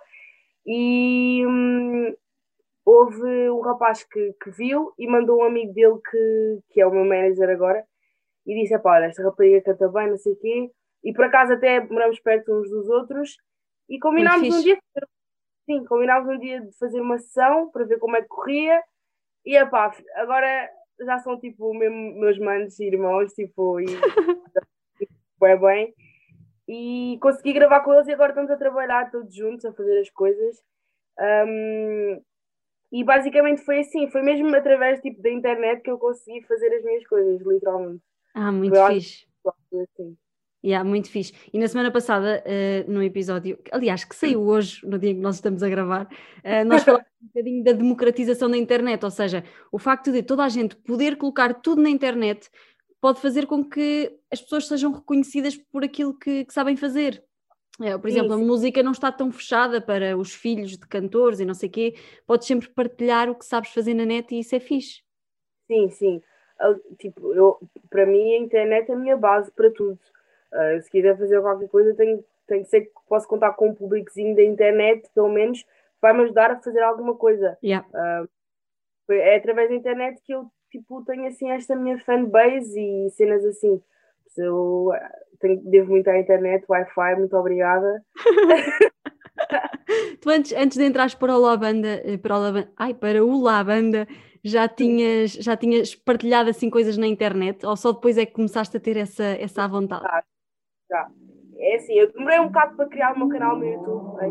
E 0.67 1.45
hum, 1.47 2.15
houve 2.85 3.51
um 3.51 3.61
rapaz 3.61 4.05
que, 4.05 4.35
que 4.43 4.51
viu 4.51 4.93
e 4.99 5.07
mandou 5.07 5.41
um 5.41 5.45
amigo 5.45 5.73
dele 5.73 5.99
que, 6.11 6.59
que 6.71 6.81
é 6.81 6.87
o 6.87 6.91
meu 6.91 7.05
manager 7.05 7.49
agora 7.51 7.85
e 8.47 8.61
disse: 8.61 8.79
pá, 8.79 8.97
olha, 8.97 9.07
esta 9.07 9.23
rapariga 9.23 9.63
canta 9.63 9.89
bem, 9.89 10.11
não 10.11 10.19
sei 10.19 10.33
o 10.33 10.37
quê. 10.37 10.71
E 11.05 11.13
por 11.13 11.25
acaso 11.25 11.53
até 11.53 11.81
moramos 11.81 12.21
perto 12.21 12.53
uns 12.53 12.69
dos 12.69 12.89
outros 12.89 13.37
e 13.89 13.99
combinámos 13.99 14.49
um 14.49 14.63
dia. 14.63 14.79
Sim, 15.67 15.85
combinámos 15.85 16.29
um 16.29 16.39
dia 16.39 16.61
de 16.61 16.73
fazer 16.79 17.01
uma 17.01 17.19
sessão 17.19 17.71
para 17.71 17.85
ver 17.85 17.99
como 17.99 18.17
é 18.17 18.23
que 18.23 18.29
corria. 18.29 18.83
E 19.45 19.65
pá, 19.67 19.95
agora 20.17 20.69
já 21.01 21.19
são 21.19 21.39
tipo 21.39 21.73
mesmo 21.75 22.21
meus 22.21 22.39
manos 22.39 22.79
e 22.79 22.87
irmãos, 22.87 23.33
tipo, 23.33 23.81
e 23.81 23.87
é 25.43 25.57
bem 25.57 25.95
e 26.73 27.19
consegui 27.21 27.53
gravar 27.53 27.81
com 27.81 27.93
eles 27.93 28.07
e 28.07 28.13
agora 28.13 28.31
estamos 28.31 28.49
a 28.49 28.57
trabalhar 28.57 29.11
todos 29.11 29.35
juntos, 29.35 29.65
a 29.65 29.73
fazer 29.73 29.99
as 29.99 30.09
coisas. 30.11 30.63
Um, 31.19 32.23
e 32.93 33.03
basicamente 33.03 33.63
foi 33.63 33.81
assim, 33.81 34.09
foi 34.09 34.23
mesmo 34.23 34.55
através 34.55 35.01
tipo, 35.01 35.21
da 35.21 35.31
internet 35.31 35.83
que 35.83 35.91
eu 35.91 35.99
consegui 35.99 36.47
fazer 36.47 36.73
as 36.73 36.85
minhas 36.85 37.05
coisas, 37.09 37.41
literalmente. 37.45 38.01
Ah, 38.35 38.53
muito 38.53 38.77
foi 38.77 38.95
fixe. 38.95 39.27
Assim. 39.73 40.17
Yeah, 40.65 40.89
muito 40.89 41.11
fixe. 41.11 41.33
E 41.53 41.59
na 41.59 41.67
semana 41.67 41.91
passada, 41.91 42.45
uh, 42.47 42.91
no 42.91 43.03
episódio, 43.03 43.59
aliás, 43.73 44.05
que 44.05 44.15
saiu 44.15 44.43
hoje, 44.43 44.87
no 44.87 44.97
dia 44.97 45.11
em 45.11 45.17
que 45.17 45.21
nós 45.21 45.37
estamos 45.37 45.65
a 45.65 45.69
gravar, 45.69 46.05
uh, 46.05 46.65
nós 46.67 46.85
falamos 46.85 47.07
um 47.21 47.27
bocadinho 47.27 47.65
da 47.65 47.73
democratização 47.73 48.49
da 48.49 48.57
internet, 48.57 49.03
ou 49.05 49.11
seja, 49.11 49.43
o 49.73 49.79
facto 49.79 50.13
de 50.13 50.23
toda 50.23 50.45
a 50.45 50.49
gente 50.49 50.77
poder 50.77 51.17
colocar 51.17 51.55
tudo 51.55 51.83
na 51.83 51.91
internet 51.91 52.49
pode 53.01 53.21
fazer 53.21 53.47
com 53.47 53.65
que 53.65 54.19
as 54.31 54.41
pessoas 54.41 54.69
sejam 54.69 54.93
reconhecidas 54.93 55.57
por 55.57 55.83
aquilo 55.83 56.17
que, 56.19 56.45
que 56.45 56.53
sabem 56.53 56.77
fazer. 56.77 57.25
É, 57.81 57.97
por 57.97 58.09
exemplo, 58.09 58.35
sim. 58.35 58.43
a 58.43 58.47
música 58.47 58.83
não 58.83 58.93
está 58.93 59.11
tão 59.11 59.33
fechada 59.33 59.81
para 59.81 60.17
os 60.17 60.35
filhos 60.35 60.73
de 60.73 60.87
cantores 60.87 61.41
e 61.41 61.47
não 61.47 61.55
sei 61.55 61.69
o 61.69 61.73
quê, 61.73 61.95
podes 62.27 62.47
sempre 62.47 62.69
partilhar 62.69 63.31
o 63.31 63.35
que 63.35 63.45
sabes 63.45 63.73
fazer 63.73 63.95
na 63.95 64.05
net 64.05 64.35
e 64.35 64.41
isso 64.41 64.55
é 64.55 64.61
fixe. 64.61 65.03
Sim, 65.67 65.89
sim. 65.89 66.23
Tipo, 66.99 67.33
eu, 67.33 67.59
para 67.89 68.05
mim 68.05 68.35
a 68.35 68.39
internet 68.39 68.91
é 68.91 68.95
a 68.95 68.99
minha 68.99 69.17
base 69.17 69.51
para 69.53 69.71
tudo. 69.71 69.99
Uh, 70.53 70.83
se 70.83 70.91
quiser 70.91 71.17
fazer 71.17 71.41
qualquer 71.41 71.69
coisa, 71.69 71.95
tenho, 71.95 72.23
tenho 72.47 72.65
que 72.65 72.69
ser 72.69 72.83
que 72.83 72.93
posso 73.09 73.27
contar 73.27 73.53
com 73.53 73.71
um 73.71 73.75
públicozinho 73.75 74.37
da 74.37 74.43
internet, 74.43 75.09
pelo 75.15 75.31
menos, 75.31 75.65
vai-me 76.03 76.25
ajudar 76.25 76.51
a 76.51 76.61
fazer 76.61 76.83
alguma 76.83 77.15
coisa. 77.15 77.57
Yeah. 77.65 77.89
Uh, 77.89 78.29
é 79.13 79.37
através 79.37 79.71
da 79.71 79.77
internet 79.77 80.21
que 80.23 80.33
eu 80.33 80.51
tipo, 80.71 81.05
tenho 81.05 81.27
assim 81.27 81.51
esta 81.51 81.77
minha 81.77 81.99
fanbase 82.05 82.81
e 82.81 83.11
cenas 83.11 83.45
assim. 83.45 83.83
Eu 84.37 84.93
eh, 84.95 85.11
tenho, 85.41 85.61
devo 85.65 85.91
muito 85.91 86.09
à 86.09 86.19
internet, 86.19 86.65
Wi-Fi, 86.69 87.17
muito 87.17 87.37
obrigada. 87.37 88.03
tu 90.21 90.31
antes, 90.31 90.53
antes 90.53 90.79
de 90.79 90.85
entrares 90.85 91.15
para 91.15 91.37
o 91.37 91.41
Labanda, 91.41 92.01
eh, 92.05 92.17
para 92.17 92.37
o 92.37 92.41
Labanda, 92.41 92.73
ai, 92.77 92.95
para 92.95 93.25
o 93.25 93.43
Labanda, 93.43 94.07
já 94.43 94.69
tinhas, 94.69 95.33
já 95.33 95.57
tinhas 95.57 95.95
partilhado 95.95 96.49
assim 96.49 96.71
coisas 96.71 96.97
na 96.97 97.07
internet 97.07 97.67
ou 97.67 97.77
só 97.77 97.93
depois 97.93 98.17
é 98.17 98.25
que 98.25 98.33
começaste 98.33 98.77
a 98.77 98.81
ter 98.81 98.97
essa, 98.97 99.25
essa 99.25 99.69
vontade? 99.69 100.03
Já, 100.03 100.25
já. 100.91 101.11
É 101.59 101.77
assim, 101.77 101.95
eu 101.95 102.11
demorei 102.13 102.41
um 102.41 102.47
bocado 102.47 102.77
para 102.77 102.89
criar 102.89 103.13
o 103.13 103.19
meu 103.19 103.29
canal 103.29 103.59
no 103.59 103.67
YouTube. 103.67 104.17
Ai. 104.19 104.31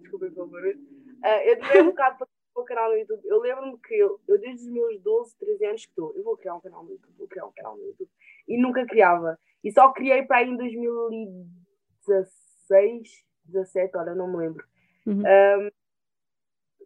Desculpem 0.00 0.32
pelo 0.32 0.48
barulho. 0.48 0.78
Uh, 1.24 1.40
eu 1.44 1.56
demorei 1.56 1.82
um 1.82 1.86
bocado 1.86 2.18
para 2.18 2.26
meu 2.54 2.64
canal 2.64 2.90
no 2.90 2.96
YouTube. 2.96 3.20
Eu 3.24 3.40
lembro-me 3.40 3.78
que 3.78 3.94
eu, 3.94 4.20
eu, 4.28 4.38
desde 4.38 4.66
os 4.66 4.72
meus 4.72 5.00
12, 5.00 5.36
13 5.38 5.66
anos 5.66 5.86
que 5.86 5.92
estou, 5.92 6.14
eu 6.16 6.22
vou 6.22 6.36
criar 6.36 6.54
um 6.54 6.60
canal 6.60 6.84
no 6.84 6.90
YouTube, 6.90 7.14
vou 7.18 7.28
criar 7.28 7.46
um 7.46 7.52
canal 7.52 7.76
no 7.76 7.84
YouTube. 7.84 8.10
E 8.46 8.56
nunca 8.56 8.86
criava. 8.86 9.36
E 9.62 9.72
só 9.72 9.92
criei 9.92 10.22
para 10.22 10.38
aí 10.38 10.48
em 10.48 10.56
2016, 10.56 13.24
17, 13.44 13.96
olha, 13.96 14.14
não 14.14 14.28
me 14.28 14.36
lembro. 14.36 14.64
Uhum. 15.06 15.20
Um, 15.20 15.70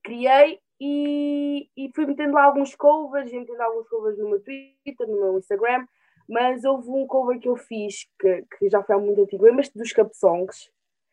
criei 0.03 0.61
e, 0.81 1.69
e 1.77 1.91
fui 1.95 2.07
metendo 2.07 2.35
lá 2.35 2.45
alguns 2.45 2.75
covers, 2.75 3.33
metendo 3.33 3.63
alguns 3.63 3.89
covers 3.89 4.19
no 4.19 4.31
meu 4.31 4.41
Twitter, 4.41 5.09
no 5.09 5.21
meu 5.21 5.39
Instagram, 5.39 5.87
mas 6.29 6.65
houve 6.65 6.89
um 6.89 7.07
cover 7.07 7.41
que 7.41 7.49
eu 7.49 7.57
fiz 7.57 8.09
que, 8.19 8.45
que 8.59 8.69
já 8.69 8.83
foi 8.83 8.95
há 8.95 8.99
muito 8.99 9.23
antigo. 9.23 9.45
Lembras-te 9.45 9.77
dos 9.77 9.93
Cup 9.93 10.13
Songs? 10.13 10.71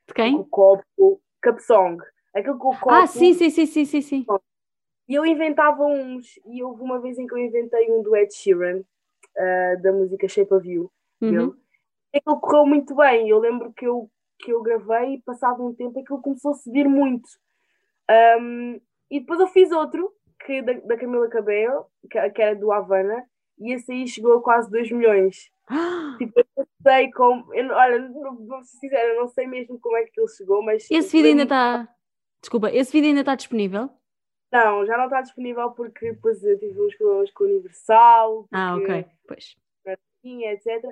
De 0.08 0.14
quem? 0.14 0.36
O 0.36 0.46
copo, 0.46 1.22
Cup 1.42 1.60
Song. 1.60 2.04
Aquilo 2.36 2.58
com 2.58 2.70
o 2.70 2.78
copo. 2.78 2.92
Ah, 2.92 3.08
sim, 3.08 3.34
sim, 3.34 3.50
sim, 3.50 3.66
sim, 3.66 3.86
sim, 3.86 4.02
sim. 4.02 4.26
E 5.08 5.14
eu 5.14 5.26
inventava 5.26 5.86
uns, 5.86 6.38
e 6.46 6.62
houve 6.62 6.82
uma 6.82 7.00
vez 7.00 7.18
em 7.18 7.26
que 7.26 7.34
eu 7.34 7.38
inventei 7.38 7.90
um 7.90 8.04
do 8.04 8.16
Ed 8.16 8.34
Sheeran, 8.34 8.80
uh, 8.80 9.82
da 9.82 9.94
música 9.94 10.28
Shape 10.28 10.54
of 10.54 10.70
You. 10.70 10.92
Uhum. 11.22 11.56
Aquilo 12.14 12.40
correu 12.42 12.66
muito 12.66 12.94
bem. 12.96 13.30
Eu 13.30 13.40
lembro 13.40 13.72
que 13.72 13.88
eu, 13.88 14.10
que 14.40 14.52
eu 14.52 14.62
gravei 14.62 15.14
e 15.14 15.22
passado 15.22 15.66
um 15.66 15.74
tempo 15.74 16.00
aquilo 16.00 16.22
começou 16.22 16.52
a 16.52 16.56
subir 16.56 16.90
muito. 16.90 17.30
Um, 18.40 18.82
e 19.10 19.20
depois 19.20 19.40
eu 19.40 19.48
fiz 19.48 19.72
outro, 19.72 20.12
que 20.46 20.62
da, 20.62 20.74
da 20.74 20.98
Camila 20.98 21.30
Cabello, 21.30 21.86
que, 22.10 22.30
que, 22.32 22.42
era 22.42 22.56
do 22.56 22.72
Havana, 22.72 23.24
e 23.60 23.74
esse 23.74 23.92
aí 23.92 24.08
chegou 24.08 24.38
a 24.38 24.42
quase 24.42 24.70
2 24.70 24.92
milhões. 24.92 25.52
tipo, 26.18 26.40
eu 26.40 26.46
não 26.58 26.68
sei 26.84 27.12
como. 27.12 27.54
Eu, 27.54 27.70
olha, 27.72 28.12
vou 28.12 28.64
ser 28.64 28.78
sincera, 28.78 29.14
eu 29.14 29.22
não 29.22 29.28
sei 29.28 29.48
mesmo 29.48 29.80
como 29.80 29.96
é 29.96 30.04
que 30.04 30.20
ele 30.20 30.28
chegou, 30.28 30.62
mas. 30.62 30.90
Esse 30.92 31.12
vídeo 31.12 31.30
ainda 31.30 31.44
está. 31.44 31.95
Desculpa, 32.46 32.72
esse 32.72 32.92
vídeo 32.92 33.08
ainda 33.08 33.22
está 33.22 33.34
disponível? 33.34 33.90
Não, 34.52 34.86
já 34.86 34.96
não 34.98 35.06
está 35.06 35.20
disponível 35.20 35.72
porque 35.72 36.12
depois 36.12 36.44
eu 36.44 36.60
tive 36.60 36.80
uns 36.80 36.96
problemas 36.96 37.32
com 37.32 37.44
o 37.44 37.48
Universal. 37.48 38.48
Ah, 38.54 38.76
ok, 38.76 39.04
pois. 39.28 39.56
Etc. 40.24 40.86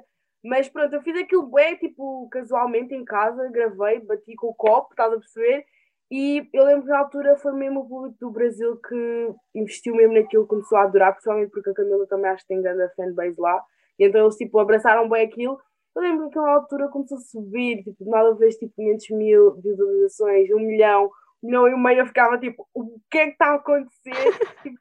Mas 0.43 0.67
pronto, 0.67 0.95
eu 0.95 1.03
fiz 1.03 1.15
aquilo 1.15 1.45
bem, 1.51 1.75
tipo, 1.75 2.27
casualmente 2.29 2.95
em 2.95 3.05
casa, 3.05 3.51
gravei, 3.51 3.99
bati 3.99 4.33
com 4.33 4.47
o 4.47 4.55
copo, 4.55 4.93
estás 4.93 5.13
a 5.13 5.17
perceber? 5.17 5.63
E 6.09 6.49
eu 6.51 6.65
lembro 6.65 6.85
que 6.85 6.89
na 6.89 6.97
altura 6.97 7.35
foi 7.35 7.53
mesmo 7.53 7.81
o 7.81 7.87
público 7.87 8.17
do 8.19 8.31
Brasil 8.31 8.75
que 8.77 9.35
investiu 9.53 9.93
mesmo 9.93 10.15
naquilo, 10.15 10.47
começou 10.47 10.79
a 10.79 10.85
adorar, 10.85 11.11
principalmente 11.11 11.51
porque 11.51 11.69
a 11.69 11.73
Camila 11.75 12.07
também 12.07 12.31
acho 12.31 12.41
que 12.41 12.47
tem 12.47 12.63
grande 12.63 12.91
fanbase 12.95 13.39
lá. 13.39 13.63
E 13.99 14.05
então 14.07 14.21
eles 14.21 14.37
tipo 14.37 14.57
abraçaram 14.57 15.07
bem 15.07 15.23
aquilo. 15.27 15.59
Eu 15.95 16.01
lembro 16.01 16.29
que 16.29 16.35
naquela 16.35 16.55
altura 16.55 16.87
começou 16.87 17.19
a 17.19 17.21
subir, 17.21 17.83
tipo, 17.83 18.09
nada 18.09 18.33
vez 18.33 18.57
tipo 18.57 18.73
500 18.75 19.09
mil 19.11 19.61
visualizações, 19.61 20.49
um 20.49 20.59
milhão, 20.59 21.11
milhão 21.43 21.67
e 21.67 21.75
meio. 21.75 21.99
Eu 21.99 22.07
ficava 22.07 22.37
tipo, 22.37 22.67
o 22.73 22.99
que 23.09 23.17
é 23.17 23.25
que 23.25 23.31
está 23.33 23.51
a 23.51 23.55
acontecer? 23.55 24.11
tipo, 24.63 24.79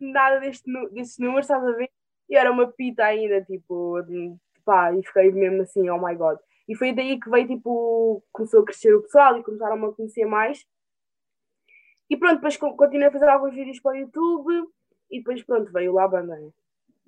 nada 0.00 0.40
deste, 0.40 0.70
destes 0.92 1.18
números, 1.18 1.44
estás 1.44 1.64
a 1.64 1.72
ver? 1.72 1.90
E 2.28 2.36
era 2.36 2.50
uma 2.50 2.66
pita 2.66 3.04
ainda, 3.04 3.42
tipo, 3.42 3.96
pá, 4.64 4.92
e 4.92 5.02
fiquei 5.02 5.32
mesmo 5.32 5.62
assim, 5.62 5.88
oh 5.88 5.98
my 5.98 6.14
god. 6.14 6.38
E 6.68 6.74
foi 6.74 6.92
daí 6.92 7.18
que 7.18 7.30
veio, 7.30 7.48
tipo, 7.48 8.22
começou 8.32 8.60
a 8.60 8.64
crescer 8.64 8.94
o 8.94 9.02
pessoal 9.02 9.38
e 9.38 9.42
começaram 9.42 9.82
a 9.84 9.94
conhecer 9.94 10.26
mais. 10.26 10.64
E 12.10 12.16
pronto, 12.16 12.36
depois 12.36 12.56
continuei 12.56 13.08
a 13.08 13.10
fazer 13.12 13.28
alguns 13.28 13.54
vídeos 13.54 13.80
para 13.80 13.92
o 13.92 13.96
YouTube 13.96 14.68
e 15.10 15.18
depois 15.18 15.42
pronto, 15.42 15.72
veio 15.72 15.92
lá 15.92 16.04
a 16.04 16.08
banda. 16.08 16.36
Né? 16.36 16.50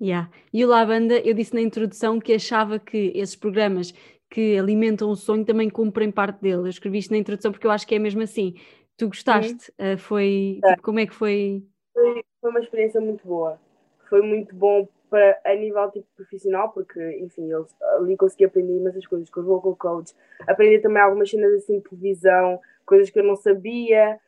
Yeah. 0.01 0.31
E 0.51 0.65
o 0.65 0.67
La 0.67 0.83
Banda, 0.83 1.19
eu 1.19 1.33
disse 1.33 1.53
na 1.53 1.61
introdução 1.61 2.19
que 2.19 2.33
achava 2.33 2.79
que 2.79 3.11
esses 3.15 3.35
programas 3.35 3.93
que 4.31 4.57
alimentam 4.57 5.11
o 5.11 5.15
sonho 5.15 5.45
também 5.45 5.69
cumprem 5.69 6.09
parte 6.09 6.41
dele. 6.41 6.63
Eu 6.63 6.67
escrevi 6.67 6.97
isto 6.97 7.11
na 7.11 7.17
introdução 7.17 7.51
porque 7.51 7.67
eu 7.67 7.71
acho 7.71 7.85
que 7.85 7.93
é 7.93 7.99
mesmo 7.99 8.21
assim. 8.21 8.55
Tu 9.01 9.07
gostaste? 9.07 9.71
Uh, 9.79 9.97
foi, 9.97 10.59
é. 10.63 10.69
tipo, 10.69 10.83
como 10.83 10.99
é 10.99 11.07
que 11.07 11.13
foi? 11.15 11.65
foi? 11.91 12.23
Foi 12.39 12.49
uma 12.51 12.59
experiência 12.59 13.01
muito 13.01 13.27
boa. 13.27 13.59
Foi 14.07 14.21
muito 14.21 14.53
bom 14.53 14.87
para, 15.09 15.41
a 15.43 15.55
nível 15.55 15.89
tipo, 15.89 16.05
profissional, 16.15 16.69
porque, 16.69 17.17
enfim, 17.17 17.49
eu 17.49 17.65
ali 17.97 18.15
consegui 18.15 18.45
aprender 18.45 18.77
imensas 18.77 19.07
coisas 19.07 19.27
com 19.31 19.39
os 19.39 19.45
vocal 19.47 19.75
coach, 19.75 20.13
aprender 20.47 20.81
também 20.81 21.01
algumas 21.01 21.31
cenas 21.31 21.51
assim 21.51 21.79
de 21.79 21.89
televisão, 21.89 22.59
coisas 22.85 23.09
que 23.09 23.17
eu 23.17 23.23
não 23.23 23.35
sabia, 23.35 24.19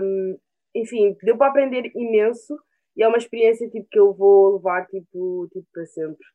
um, 0.00 0.38
enfim, 0.74 1.14
deu 1.22 1.36
para 1.36 1.48
aprender 1.48 1.92
imenso 1.94 2.58
e 2.96 3.02
é 3.02 3.08
uma 3.08 3.18
experiência 3.18 3.68
tipo, 3.68 3.86
que 3.90 3.98
eu 3.98 4.14
vou 4.14 4.54
levar 4.54 4.86
tipo, 4.86 5.46
tipo 5.52 5.66
para 5.70 5.84
sempre. 5.84 6.26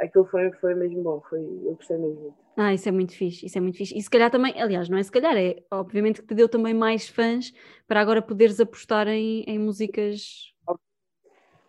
Aquilo 0.00 0.24
foi, 0.26 0.50
foi 0.52 0.74
mesmo 0.74 1.02
bom, 1.02 1.20
foi, 1.28 1.40
eu 1.40 1.74
gostei 1.74 1.96
mesmo. 1.96 2.34
Ah, 2.56 2.72
isso 2.72 2.88
é 2.88 2.92
muito 2.92 3.16
fixe, 3.16 3.46
isso 3.46 3.58
é 3.58 3.60
muito 3.60 3.78
fixe. 3.78 3.96
E 3.96 4.02
se 4.02 4.10
calhar 4.10 4.30
também, 4.30 4.60
aliás, 4.60 4.88
não 4.88 4.98
é 4.98 5.02
se 5.02 5.10
calhar, 5.10 5.36
é 5.36 5.62
obviamente 5.70 6.20
que 6.20 6.28
te 6.28 6.34
deu 6.34 6.48
também 6.48 6.74
mais 6.74 7.08
fãs 7.08 7.52
para 7.86 8.00
agora 8.00 8.22
poderes 8.22 8.60
apostar 8.60 9.08
em, 9.08 9.42
em 9.46 9.58
músicas. 9.58 10.52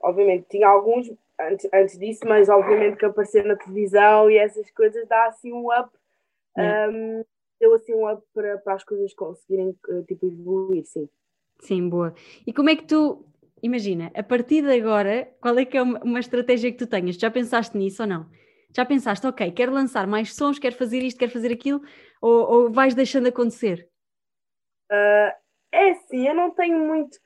Obviamente, 0.02 0.48
tinha 0.50 0.68
alguns, 0.68 1.12
antes, 1.40 1.68
antes 1.74 1.98
disso, 1.98 2.22
mas 2.26 2.50
obviamente 2.50 2.98
que 2.98 3.06
aparecer 3.06 3.44
na 3.46 3.56
televisão 3.56 4.30
e 4.30 4.38
essas 4.38 4.70
coisas 4.72 5.08
dá 5.08 5.26
assim 5.26 5.52
um 5.52 5.68
up, 5.68 5.90
yeah. 6.58 6.92
um, 6.92 7.24
deu 7.60 7.74
assim 7.74 7.94
um 7.94 8.12
up 8.12 8.24
para, 8.34 8.58
para 8.60 8.74
as 8.76 8.84
coisas 8.84 9.14
conseguirem 9.14 9.76
eh, 9.90 10.04
tipo 10.08 10.28
evoluir, 10.28 10.86
sim. 10.86 11.10
Sim, 11.60 11.90
boa. 11.90 12.14
E 12.46 12.54
como 12.54 12.70
é 12.70 12.76
que 12.76 12.86
tu, 12.86 13.26
imagina, 13.66 14.12
a 14.16 14.24
partir 14.24 14.62
de 14.62 14.72
agora, 14.72 15.28
qual 15.42 15.58
é 15.58 15.66
que 15.66 15.78
é 15.78 15.82
uma, 15.82 16.20
estratégia 16.20 16.72
que 16.72 16.78
tu 16.78 16.88
tenhas? 16.88 17.16
Já 17.16 17.32
pensaste 17.32 17.76
nisso 17.76 18.04
ou 18.04 18.08
não? 18.08 18.30
Já 18.76 18.86
pensaste, 18.86 19.26
ok, 19.26 19.52
quero 19.52 19.74
lançar 19.74 20.06
mais 20.06 20.36
sons, 20.36 20.60
quero 20.60 20.76
fazer 20.76 21.00
isto, 21.00 21.18
quero 21.18 21.32
fazer 21.32 21.52
aquilo, 21.52 21.82
ou, 22.22 22.52
ou 22.52 22.72
vais 22.72 22.94
deixando 22.94 23.28
acontecer? 23.28 23.90
Uh, 24.92 25.32
é 25.72 25.92
assim, 25.92 26.28
eu 26.28 26.36
não 26.36 26.52
tenho 26.52 26.78
muito 26.80 27.18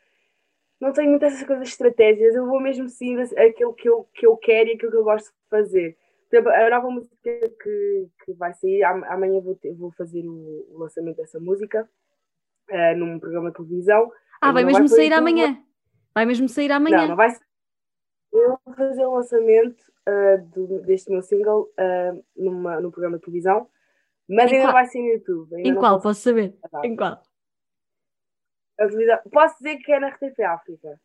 não 0.79 0.93
tenho 0.93 1.09
muitas 1.09 1.33
essas 1.33 1.45
coisas 1.45 1.67
estratégias, 1.67 2.33
eu 2.33 2.47
vou 2.47 2.61
mesmo 2.61 2.87
sim 2.87 3.17
aquilo 3.37 3.73
que 3.73 3.89
eu, 3.89 4.07
que 4.13 4.25
eu 4.25 4.37
quero 4.37 4.69
e 4.69 4.73
aquilo 4.73 4.91
que 4.91 4.97
eu 4.97 5.03
gosto 5.03 5.25
de 5.25 5.49
fazer. 5.49 5.97
Exemplo, 6.31 6.53
a 6.53 6.69
nova 6.69 6.89
música 6.89 7.17
que, 7.61 8.07
que 8.23 8.33
vai 8.33 8.53
sair, 8.53 8.83
amanhã 8.83 9.41
vou, 9.41 9.55
ter, 9.55 9.73
vou 9.73 9.91
fazer 9.91 10.25
o, 10.25 10.67
o, 10.69 10.77
lançamento 10.77 11.17
dessa 11.17 11.37
música 11.37 11.89
uh, 12.71 12.97
num 12.97 13.19
programa 13.19 13.49
de 13.49 13.57
televisão. 13.57 14.09
Ah, 14.39 14.53
vai 14.53 14.63
mesmo 14.63 14.87
sair 14.87 15.11
amanhã? 15.11 15.61
Vai 16.13 16.25
mesmo 16.25 16.49
sair 16.49 16.71
amanhã? 16.71 17.01
Não, 17.01 17.09
não 17.09 17.15
vai 17.15 17.29
Eu 18.31 18.59
vou 18.65 18.75
fazer 18.75 19.05
o 19.05 19.15
lançamento 19.15 19.81
uh, 20.07 20.43
do, 20.47 20.81
deste 20.81 21.09
meu 21.11 21.21
single 21.21 21.71
uh, 21.79 22.25
numa, 22.35 22.79
num 22.79 22.91
programa 22.91 23.17
de 23.17 23.23
televisão, 23.23 23.67
mas 24.27 24.51
em 24.51 24.55
ainda 24.55 24.67
qual? 24.67 24.73
vai 24.73 24.85
ser 24.87 24.99
no 24.99 25.07
YouTube. 25.07 25.55
Em 25.55 25.75
qual? 25.75 25.93
Posso, 25.93 26.03
posso 26.03 26.21
saber? 26.21 26.57
Ah, 26.73 26.81
em 26.85 26.95
qual? 26.95 27.21
Posso 29.31 29.57
dizer 29.57 29.77
que 29.77 29.91
é 29.91 29.99
na 29.99 30.09
RTP 30.09 30.39
África. 30.41 30.99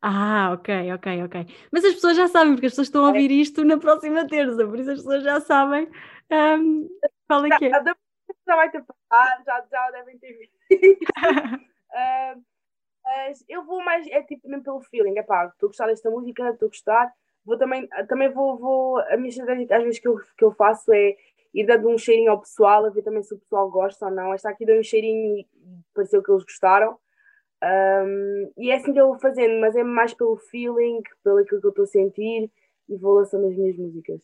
Ah, 0.00 0.50
ok, 0.52 0.92
ok, 0.94 1.22
ok. 1.24 1.46
Mas 1.70 1.84
as 1.84 1.94
pessoas 1.94 2.16
já 2.16 2.26
sabem, 2.26 2.54
porque 2.54 2.66
as 2.66 2.72
pessoas 2.72 2.88
estão 2.88 3.04
a 3.04 3.08
ouvir 3.08 3.30
isto 3.30 3.64
na 3.64 3.78
próxima 3.78 4.26
terça, 4.26 4.66
por 4.66 4.78
isso 4.80 4.90
as 4.90 4.98
pessoas 4.98 5.22
já 5.22 5.40
sabem 5.40 5.88
um, 6.32 6.88
qual 7.28 7.46
é 7.46 7.56
que 7.56 7.66
é. 7.66 7.70
Já 7.70 8.56
vai 8.56 8.68
ter 8.70 8.82
passado, 8.82 9.44
já, 9.44 9.64
já 9.70 9.90
devem 9.92 10.18
ter 10.18 10.32
visto. 10.32 10.56
uh, 11.92 12.42
mas 13.14 13.44
eu 13.48 13.62
vou 13.64 13.84
mais, 13.84 14.06
é 14.08 14.22
tipo 14.22 14.48
mesmo 14.48 14.64
pelo 14.64 14.80
feeling, 14.80 15.18
é 15.18 15.22
pá, 15.22 15.46
estou 15.46 15.66
a 15.66 15.70
gostar 15.70 15.86
desta 15.86 16.10
música, 16.10 16.48
estou 16.48 16.66
a 16.66 16.68
gostar. 16.68 17.12
Vou 17.44 17.58
também, 17.58 17.88
também 18.08 18.30
vou, 18.30 18.56
vou, 18.56 18.98
a 18.98 19.16
minha 19.16 19.28
estratégia 19.28 19.76
às 19.76 19.82
vezes 19.82 19.98
que 19.98 20.08
eu, 20.08 20.18
que 20.36 20.44
eu 20.44 20.52
faço 20.52 20.92
é 20.92 21.16
ir 21.52 21.66
dando 21.66 21.88
um 21.88 21.98
cheirinho 21.98 22.30
ao 22.30 22.40
pessoal, 22.40 22.84
a 22.84 22.90
ver 22.90 23.02
também 23.02 23.22
se 23.22 23.34
o 23.34 23.38
pessoal 23.38 23.70
gosta 23.70 24.06
ou 24.06 24.12
não. 24.12 24.32
Esta 24.32 24.48
aqui 24.48 24.64
deu 24.64 24.78
um 24.78 24.82
cheirinho 24.82 25.38
e 25.38 25.46
pareceu 25.94 26.22
que 26.22 26.30
eles 26.30 26.44
gostaram. 26.44 26.96
Um, 27.62 28.52
e 28.56 28.70
é 28.70 28.76
assim 28.76 28.92
que 28.92 29.00
eu 29.00 29.08
vou 29.08 29.18
fazendo, 29.18 29.60
mas 29.60 29.76
é 29.76 29.84
mais 29.84 30.14
pelo 30.14 30.36
feeling, 30.36 31.02
pelo 31.22 31.38
aquilo 31.38 31.60
que 31.60 31.66
eu 31.66 31.70
estou 31.70 31.84
a 31.84 31.86
sentir 31.86 32.50
e 32.88 32.96
vou 32.96 33.14
lançando 33.14 33.46
as 33.46 33.56
minhas 33.56 33.76
músicas. 33.76 34.20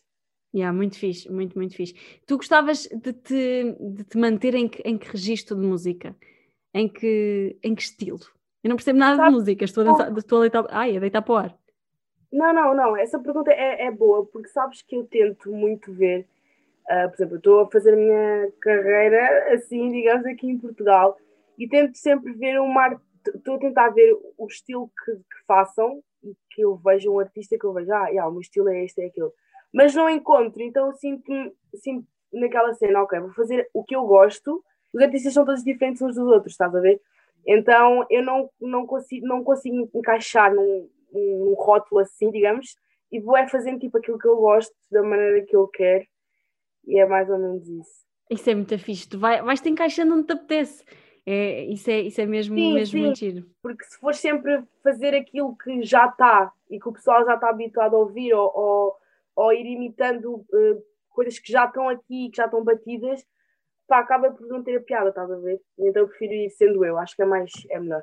Yeah, 0.54 0.74
muito 0.74 0.98
fixe, 0.98 1.30
muito, 1.30 1.56
muito 1.58 1.76
fixe. 1.76 1.94
Tu 2.26 2.36
gostavas 2.36 2.88
de 2.88 3.12
te, 3.12 3.76
de 3.78 4.04
te 4.04 4.16
manter 4.16 4.54
em 4.54 4.66
que, 4.66 4.80
em 4.82 4.96
que 4.96 5.10
registro 5.10 5.54
de 5.54 5.66
música? 5.66 6.16
Em 6.72 6.88
que, 6.88 7.58
em 7.62 7.74
que 7.74 7.82
estilo? 7.82 8.37
Eu 8.62 8.70
não 8.70 8.76
percebo 8.76 8.98
nada 8.98 9.16
Sabe? 9.16 9.28
de 9.30 9.34
música, 9.36 9.64
estou 9.64 9.82
a, 9.82 9.86
dançar, 9.86 10.18
estou 10.18 10.38
a 10.38 10.40
deitar. 10.42 10.66
Ai, 10.70 10.96
a 10.96 11.00
deitar 11.00 11.22
para 11.22 11.32
o 11.32 11.36
ar. 11.36 11.58
Não, 12.32 12.52
não, 12.52 12.74
não. 12.74 12.96
Essa 12.96 13.18
pergunta 13.18 13.50
é, 13.50 13.86
é 13.86 13.90
boa, 13.90 14.26
porque 14.26 14.48
sabes 14.48 14.82
que 14.82 14.96
eu 14.96 15.04
tento 15.04 15.50
muito 15.50 15.92
ver. 15.92 16.26
Uh, 16.90 17.08
por 17.08 17.14
exemplo, 17.16 17.34
eu 17.34 17.38
estou 17.38 17.60
a 17.60 17.70
fazer 17.70 17.94
a 17.94 17.96
minha 17.96 18.52
carreira 18.60 19.54
assim, 19.54 19.90
digamos, 19.90 20.26
aqui 20.26 20.48
em 20.48 20.58
Portugal 20.58 21.18
e 21.58 21.68
tento 21.68 21.96
sempre 21.96 22.32
ver 22.32 22.58
uma 22.60 22.98
estou 23.26 23.56
a 23.56 23.58
tentar 23.58 23.90
ver 23.90 24.16
o 24.36 24.46
estilo 24.46 24.90
que, 25.04 25.16
que, 25.16 25.46
façam 25.46 26.02
e 26.22 26.34
que 26.50 26.62
eu 26.62 26.76
veja 26.76 27.10
um 27.10 27.18
artista 27.18 27.58
que 27.58 27.64
eu 27.64 27.72
veja, 27.72 27.94
ah, 27.94 28.08
yeah, 28.08 28.28
o 28.28 28.32
meu 28.32 28.40
estilo 28.40 28.68
é 28.68 28.84
este, 28.84 29.02
é 29.02 29.06
aquele. 29.06 29.30
Mas 29.72 29.94
não 29.94 30.08
encontro, 30.08 30.62
então 30.62 30.92
sinto-me 30.94 31.52
sinto 31.74 32.06
naquela 32.32 32.72
cena, 32.74 33.02
ok, 33.02 33.20
vou 33.20 33.32
fazer 33.32 33.68
o 33.72 33.84
que 33.84 33.94
eu 33.94 34.06
gosto. 34.06 34.64
Os 34.92 35.02
artistas 35.02 35.34
são 35.34 35.44
todos 35.44 35.62
diferentes 35.62 36.00
uns 36.00 36.14
dos 36.14 36.26
outros, 36.26 36.52
estás 36.52 36.74
a 36.74 36.80
ver? 36.80 37.00
Então 37.46 38.06
eu 38.10 38.22
não, 38.22 38.50
não, 38.60 38.86
consigo, 38.86 39.26
não 39.26 39.42
consigo 39.42 39.90
encaixar 39.94 40.54
num, 40.54 40.88
num 41.12 41.54
rótulo 41.54 42.00
assim, 42.00 42.30
digamos, 42.30 42.76
e 43.10 43.20
vou 43.20 43.36
é 43.36 43.48
fazendo 43.48 43.78
tipo 43.78 43.98
aquilo 43.98 44.18
que 44.18 44.28
eu 44.28 44.36
gosto, 44.36 44.74
da 44.90 45.02
maneira 45.02 45.44
que 45.44 45.56
eu 45.56 45.66
quero, 45.68 46.04
e 46.86 46.98
é 46.98 47.06
mais 47.06 47.28
ou 47.30 47.38
menos 47.38 47.66
isso. 47.68 48.06
Isso 48.30 48.50
é 48.50 48.54
muito 48.54 48.78
fixe, 48.78 49.08
tu 49.08 49.18
vai, 49.18 49.42
vais 49.42 49.60
te 49.60 49.70
encaixando 49.70 50.14
onde 50.14 50.26
te 50.26 50.32
apetece. 50.32 50.84
É, 51.30 51.64
isso, 51.64 51.90
é, 51.90 52.00
isso 52.00 52.20
é 52.22 52.26
mesmo, 52.26 52.56
sim, 52.56 52.72
mesmo 52.72 52.98
sim. 52.98 53.02
mentira. 53.02 53.46
Porque 53.60 53.84
se 53.84 53.98
for 53.98 54.14
sempre 54.14 54.62
fazer 54.82 55.14
aquilo 55.14 55.54
que 55.56 55.82
já 55.82 56.06
está 56.06 56.50
e 56.70 56.80
que 56.80 56.88
o 56.88 56.92
pessoal 56.92 57.22
já 57.24 57.34
está 57.34 57.50
habituado 57.50 57.96
a 57.96 57.98
ouvir 57.98 58.32
ou, 58.32 58.50
ou, 58.54 58.96
ou 59.36 59.52
ir 59.52 59.66
imitando 59.66 60.36
uh, 60.36 60.82
coisas 61.10 61.38
que 61.38 61.52
já 61.52 61.66
estão 61.66 61.86
aqui, 61.86 62.30
que 62.30 62.36
já 62.38 62.46
estão 62.46 62.64
batidas, 62.64 63.26
pá, 63.88 64.00
acaba 64.00 64.30
por 64.30 64.46
não 64.46 64.62
ter 64.62 64.76
a 64.76 64.80
piada, 64.80 65.08
estás 65.08 65.30
a 65.30 65.36
ver? 65.36 65.60
Então 65.78 66.02
eu 66.02 66.08
prefiro 66.08 66.34
ir 66.34 66.50
sendo 66.50 66.84
eu, 66.84 66.98
acho 66.98 67.16
que 67.16 67.22
é 67.22 67.26
mais, 67.26 67.50
é 67.70 67.80
melhor. 67.80 68.02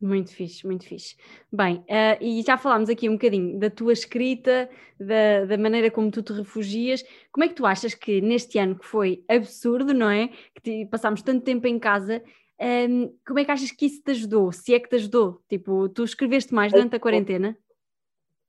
Muito 0.00 0.34
fixe, 0.34 0.66
muito 0.66 0.84
fixe. 0.84 1.16
Bem, 1.50 1.76
uh, 1.76 2.18
e 2.20 2.42
já 2.42 2.58
falámos 2.58 2.90
aqui 2.90 3.08
um 3.08 3.12
bocadinho 3.12 3.58
da 3.58 3.70
tua 3.70 3.92
escrita, 3.92 4.68
da, 4.98 5.44
da 5.44 5.56
maneira 5.56 5.92
como 5.92 6.10
tu 6.10 6.22
te 6.22 6.32
refugias. 6.32 7.04
Como 7.30 7.44
é 7.44 7.48
que 7.48 7.54
tu 7.54 7.64
achas 7.64 7.94
que 7.94 8.20
neste 8.20 8.58
ano 8.58 8.76
que 8.76 8.84
foi 8.84 9.24
absurdo, 9.28 9.94
não 9.94 10.10
é? 10.10 10.28
Que 10.56 10.60
te, 10.60 10.86
passámos 10.86 11.22
tanto 11.22 11.44
tempo 11.44 11.68
em 11.68 11.78
casa, 11.78 12.20
um, 12.60 13.16
como 13.24 13.38
é 13.38 13.44
que 13.44 13.52
achas 13.52 13.70
que 13.70 13.86
isso 13.86 14.02
te 14.02 14.10
ajudou? 14.10 14.50
Se 14.50 14.74
é 14.74 14.80
que 14.80 14.88
te 14.88 14.96
ajudou? 14.96 15.40
Tipo, 15.48 15.88
tu 15.88 16.02
escreveste 16.02 16.52
mais 16.52 16.72
durante 16.72 16.96
a 16.96 17.00
quarentena? 17.00 17.56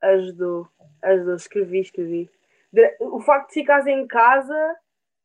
Ajudou, 0.02 0.68
ajudou, 1.04 1.36
escrevi, 1.36 1.82
escrevi. 1.82 2.30
O 3.00 3.22
facto 3.22 3.50
de 3.50 3.54
ficares 3.54 3.86
em 3.86 4.08
casa 4.08 4.76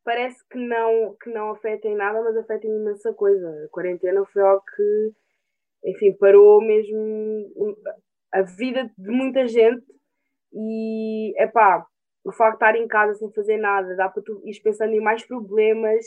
parece 0.08 0.42
que 0.48 0.56
não, 0.56 1.14
que 1.22 1.28
não 1.28 1.50
afeta 1.50 1.86
em 1.86 1.94
nada, 1.94 2.22
mas 2.22 2.34
afeta 2.34 2.66
em 2.66 2.70
imensa 2.70 3.12
coisa. 3.12 3.46
A 3.66 3.68
quarentena 3.68 4.24
foi 4.32 4.40
algo 4.40 4.62
que, 4.74 5.12
enfim, 5.84 6.14
parou 6.14 6.62
mesmo 6.62 7.46
a 8.32 8.40
vida 8.40 8.90
de 8.96 9.10
muita 9.10 9.46
gente 9.46 9.84
e, 10.50 11.34
é 11.36 11.46
o 12.24 12.32
facto 12.32 12.52
de 12.52 12.64
estar 12.64 12.76
em 12.76 12.88
casa 12.88 13.18
sem 13.18 13.30
fazer 13.34 13.58
nada, 13.58 13.94
dá 13.96 14.08
para 14.08 14.22
tu 14.22 14.40
ir 14.46 14.58
pensando 14.62 14.94
em 14.94 15.00
mais 15.00 15.26
problemas 15.26 16.06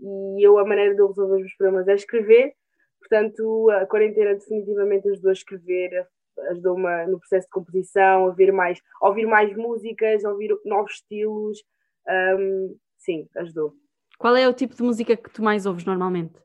e 0.00 0.46
eu, 0.46 0.58
a 0.58 0.64
maneira 0.64 0.94
de 0.94 1.02
eu 1.02 1.08
resolver 1.08 1.34
os 1.34 1.40
meus 1.40 1.54
problemas 1.56 1.88
é 1.88 1.94
escrever, 1.94 2.54
portanto, 3.00 3.68
a 3.68 3.84
quarentena 3.84 4.32
definitivamente 4.32 5.10
ajudou 5.10 5.28
a 5.28 5.34
escrever, 5.34 6.08
ajudou-me 6.52 7.06
no 7.06 7.18
processo 7.18 7.46
de 7.46 7.50
composição, 7.50 8.24
a 8.24 8.26
ouvir 8.28 8.50
mais, 8.50 8.80
ouvir 9.02 9.26
mais 9.26 9.54
músicas, 9.54 10.24
a 10.24 10.30
ouvir 10.30 10.56
novos 10.64 10.92
estilos, 10.92 11.62
um, 12.08 12.78
sim, 13.02 13.28
ajudou. 13.36 13.74
Qual 14.18 14.36
é 14.36 14.48
o 14.48 14.54
tipo 14.54 14.74
de 14.74 14.82
música 14.82 15.16
que 15.16 15.30
tu 15.30 15.42
mais 15.42 15.66
ouves 15.66 15.84
normalmente? 15.84 16.40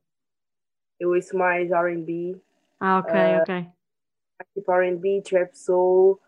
Eu 1.00 1.12
ouço 1.12 1.38
mais 1.38 1.72
R&B. 1.72 2.40
Ah, 2.80 3.00
ok, 3.00 3.14
uh, 3.14 3.42
ok. 3.42 3.68
Tipo 4.54 4.72
R&B, 4.72 5.22
trap 5.22 5.54
soul, 5.54 6.20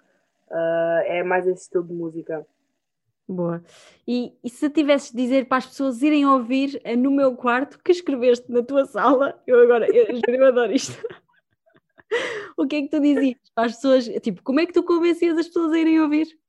uh, 0.49 1.01
é 1.05 1.23
mais 1.23 1.47
esse 1.47 1.63
estilo 1.63 1.83
de 1.83 1.93
música. 1.93 2.45
Boa. 3.27 3.63
E, 4.07 4.33
e, 4.43 4.49
se 4.49 4.69
tivesses 4.71 5.11
de 5.11 5.17
dizer 5.17 5.47
para 5.47 5.59
as 5.59 5.67
pessoas 5.67 6.01
irem 6.01 6.25
ouvir 6.25 6.81
eh, 6.83 6.95
no 6.95 7.11
meu 7.11 7.35
quarto 7.35 7.79
que 7.83 7.91
escreveste 7.91 8.51
na 8.51 8.63
tua 8.63 8.85
sala, 8.85 9.39
eu 9.45 9.61
agora, 9.61 9.87
eu, 9.95 10.19
eu 10.27 10.45
adoro 10.47 10.71
isto. 10.71 10.97
o 12.57 12.65
que 12.65 12.77
é 12.77 12.81
que 12.81 12.89
tu 12.89 12.99
dizias 12.99 13.37
para 13.53 13.67
as 13.67 13.75
pessoas? 13.75 14.05
Tipo, 14.21 14.41
como 14.41 14.59
é 14.59 14.65
que 14.65 14.73
tu 14.73 14.81
convencias 14.81 15.37
as 15.37 15.45
pessoas 15.47 15.73
a 15.73 15.79
irem 15.79 16.01
ouvir? 16.01 16.39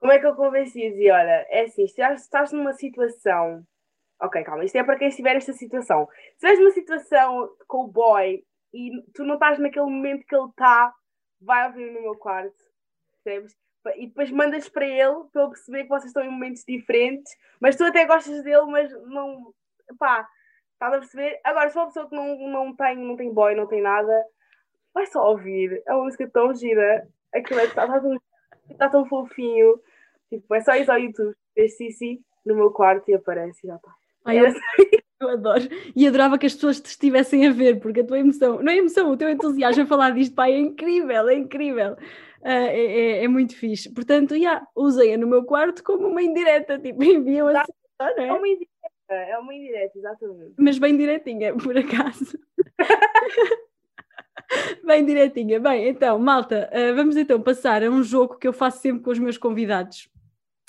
Como 0.00 0.12
é 0.12 0.18
que 0.18 0.26
eu 0.26 0.34
convenci? 0.34 0.90
Dizia, 0.90 1.14
olha, 1.14 1.46
é 1.48 1.62
assim, 1.62 1.86
se 1.86 2.02
estás 2.02 2.52
numa 2.52 2.72
situação. 2.72 3.66
Ok, 4.20 4.42
calma, 4.44 4.64
isto 4.64 4.76
é 4.76 4.84
para 4.84 4.96
quem 4.96 5.08
estiver 5.08 5.34
nesta 5.34 5.52
situação. 5.52 6.08
Se 6.38 6.46
estás 6.46 6.58
numa 6.58 6.70
situação 6.70 7.50
com 7.66 7.84
o 7.84 7.88
boy 7.88 8.42
e 8.72 8.90
tu 9.14 9.24
não 9.24 9.34
estás 9.34 9.58
naquele 9.58 9.86
momento 9.86 10.26
que 10.26 10.34
ele 10.34 10.48
está, 10.48 10.92
vai 11.40 11.66
ouvir 11.68 11.92
no 11.92 12.02
meu 12.02 12.16
quarto, 12.16 12.56
percebes? 13.22 13.54
E 13.96 14.08
depois 14.08 14.30
mandas 14.30 14.68
para 14.68 14.86
ele 14.86 15.24
para 15.32 15.42
ele 15.42 15.50
perceber 15.50 15.82
que 15.84 15.88
vocês 15.88 16.06
estão 16.06 16.24
em 16.24 16.30
momentos 16.30 16.64
diferentes, 16.66 17.32
mas 17.60 17.76
tu 17.76 17.84
até 17.84 18.04
gostas 18.04 18.42
dele, 18.42 18.66
mas 18.66 18.90
não. 19.04 19.54
pá, 19.98 20.28
estás 20.72 20.94
a 20.94 20.98
perceber? 20.98 21.40
Agora, 21.44 21.70
se 21.70 21.76
uma 21.78 21.86
pessoa 21.86 22.08
que 22.08 22.16
não, 22.16 22.36
não, 22.48 22.76
tem, 22.76 22.96
não 22.96 23.16
tem 23.16 23.32
boy, 23.32 23.54
não 23.54 23.66
tem 23.66 23.80
nada, 23.80 24.24
vai 24.92 25.06
só 25.06 25.28
ouvir. 25.28 25.82
É 25.86 25.94
uma 25.94 26.04
música 26.04 26.28
tão 26.30 26.54
gira. 26.54 27.08
Aquilo 27.34 27.60
é, 27.60 27.64
está, 27.64 27.86
tá 27.86 28.00
tão, 28.00 28.16
tá 28.74 28.88
tão 28.88 29.06
fofinho. 29.06 29.80
Tipo, 30.28 30.54
é 30.54 30.60
só 30.60 30.74
ir 30.74 30.90
ao 30.90 30.98
YouTube, 30.98 31.34
ver 31.54 31.68
Cici 31.68 32.20
no 32.44 32.54
meu 32.54 32.70
quarto 32.70 33.10
e 33.10 33.14
aparece 33.14 33.60
e 33.64 33.68
já 33.68 33.76
está. 33.76 33.94
Ai, 34.24 34.40
eu, 34.40 34.52
eu, 35.20 35.28
adoro. 35.30 35.62
E 35.94 36.06
adorava 36.06 36.38
que 36.38 36.46
as 36.46 36.54
pessoas 36.54 36.80
te 36.80 36.86
estivessem 36.86 37.46
a 37.46 37.52
ver, 37.52 37.80
porque 37.80 38.00
a 38.00 38.06
tua 38.06 38.18
emoção, 38.18 38.60
não 38.62 38.72
é 38.72 38.76
emoção, 38.76 39.10
o 39.10 39.16
teu 39.16 39.28
entusiasmo 39.28 39.84
a 39.84 39.86
falar 39.86 40.10
disto, 40.10 40.34
pai, 40.34 40.52
é 40.52 40.58
incrível, 40.58 41.28
é 41.28 41.34
incrível. 41.34 41.92
Uh, 42.42 42.48
é, 42.48 42.86
é, 42.86 43.24
é, 43.24 43.28
muito 43.28 43.56
fixe. 43.56 43.92
Portanto, 43.92 44.34
yeah, 44.34 44.66
usei-a 44.74 45.16
no 45.16 45.26
meu 45.26 45.44
quarto 45.44 45.82
como 45.82 46.06
uma 46.08 46.22
indireta, 46.22 46.78
tipo, 46.78 47.02
enviam 47.02 47.48
assim. 47.48 47.72
É? 48.00 48.26
é 48.26 48.32
uma 48.32 48.48
indireta, 48.48 48.70
é 49.08 49.38
uma 49.38 49.54
indireta, 49.54 49.98
exatamente. 49.98 50.54
Mas 50.58 50.78
bem 50.78 50.96
direitinha, 50.96 51.54
por 51.56 51.76
acaso. 51.76 52.38
bem 54.84 55.04
direitinha. 55.04 55.60
Bem, 55.60 55.88
então, 55.88 56.18
malta, 56.18 56.70
uh, 56.72 56.94
vamos 56.94 57.16
então 57.16 57.40
passar 57.40 57.82
a 57.82 57.90
um 57.90 58.02
jogo 58.02 58.38
que 58.38 58.46
eu 58.46 58.52
faço 58.52 58.80
sempre 58.80 59.02
com 59.02 59.10
os 59.10 59.18
meus 59.18 59.38
convidados, 59.38 60.08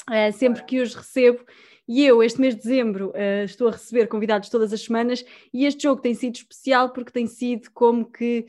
uh, 0.10 0.32
sempre 0.34 0.64
que 0.64 0.80
os 0.80 0.96
recebo. 0.96 1.46
E 1.88 2.06
eu, 2.06 2.22
este 2.22 2.42
mês 2.42 2.54
de 2.54 2.62
dezembro, 2.62 3.12
uh, 3.12 3.46
estou 3.46 3.70
a 3.70 3.72
receber 3.72 4.08
convidados 4.08 4.50
todas 4.50 4.74
as 4.74 4.82
semanas 4.82 5.24
e 5.54 5.66
este 5.66 5.84
jogo 5.84 6.02
tem 6.02 6.14
sido 6.14 6.36
especial 6.36 6.90
porque 6.92 7.12
tem 7.12 7.28
sido 7.28 7.70
como 7.74 8.06
que 8.06 8.46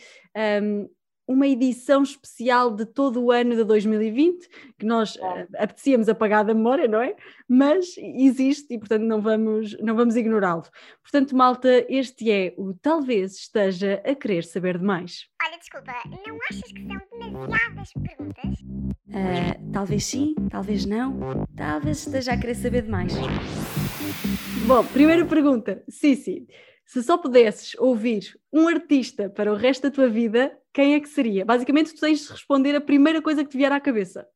um, 0.63 0.89
uma 1.29 1.47
edição 1.47 2.03
especial 2.03 2.75
de 2.75 2.87
todo 2.87 3.23
o 3.23 3.31
ano 3.31 3.55
de 3.55 3.63
2020, 3.63 4.49
que 4.79 4.87
nós 4.87 5.15
uh, 5.17 5.47
apetecíamos 5.59 6.09
apagar 6.09 6.43
da 6.43 6.55
memória, 6.55 6.89
não 6.89 7.03
é? 7.03 7.15
Mas 7.47 7.95
existe 7.99 8.75
e, 8.75 8.79
portanto, 8.79 9.03
não 9.03 9.21
vamos, 9.21 9.77
não 9.81 9.95
vamos 9.95 10.17
ignorá-lo. 10.17 10.65
Portanto, 11.03 11.37
malta, 11.37 11.85
este 11.89 12.31
é 12.31 12.55
o 12.57 12.73
Talvez 12.73 13.35
Esteja 13.35 14.03
a 14.05 14.15
Querer 14.15 14.43
Saber 14.43 14.79
Demais. 14.79 15.27
Olha, 15.47 15.59
desculpa, 15.59 15.93
não 16.27 16.39
achas 16.51 16.73
que 16.73 16.87
são 16.87 17.21
demasiadas 17.21 17.93
perguntas? 17.93 18.61
Uh, 19.09 19.73
talvez 19.73 20.05
sim, 20.05 20.35
talvez 20.51 20.87
não, 20.87 21.47
talvez 21.57 22.07
esteja 22.07 22.33
a 22.33 22.39
querer 22.39 22.55
saber 22.55 22.83
demais. 22.83 23.13
Bom, 24.67 24.85
primeira 24.85 25.25
pergunta, 25.25 25.83
Cici. 25.89 26.47
Se 26.89 27.03
só 27.03 27.19
pudesses 27.19 27.75
ouvir 27.79 28.41
um 28.51 28.67
artista 28.67 29.29
para 29.29 29.53
o 29.53 29.55
resto 29.55 29.83
da 29.83 29.95
tua 29.95 30.09
vida, 30.09 30.59
quem 30.73 30.95
é 30.95 31.01
que 31.01 31.09
seria? 31.09 31.45
Basicamente, 31.45 31.95
tu 31.95 32.01
tens 32.01 32.25
de 32.25 32.33
responder 32.33 32.75
a 32.75 32.81
primeira 32.81 33.21
coisa 33.21 33.45
que 33.45 33.51
te 33.51 33.59
vier 33.59 33.71
à 33.71 33.79
cabeça. 33.79 34.27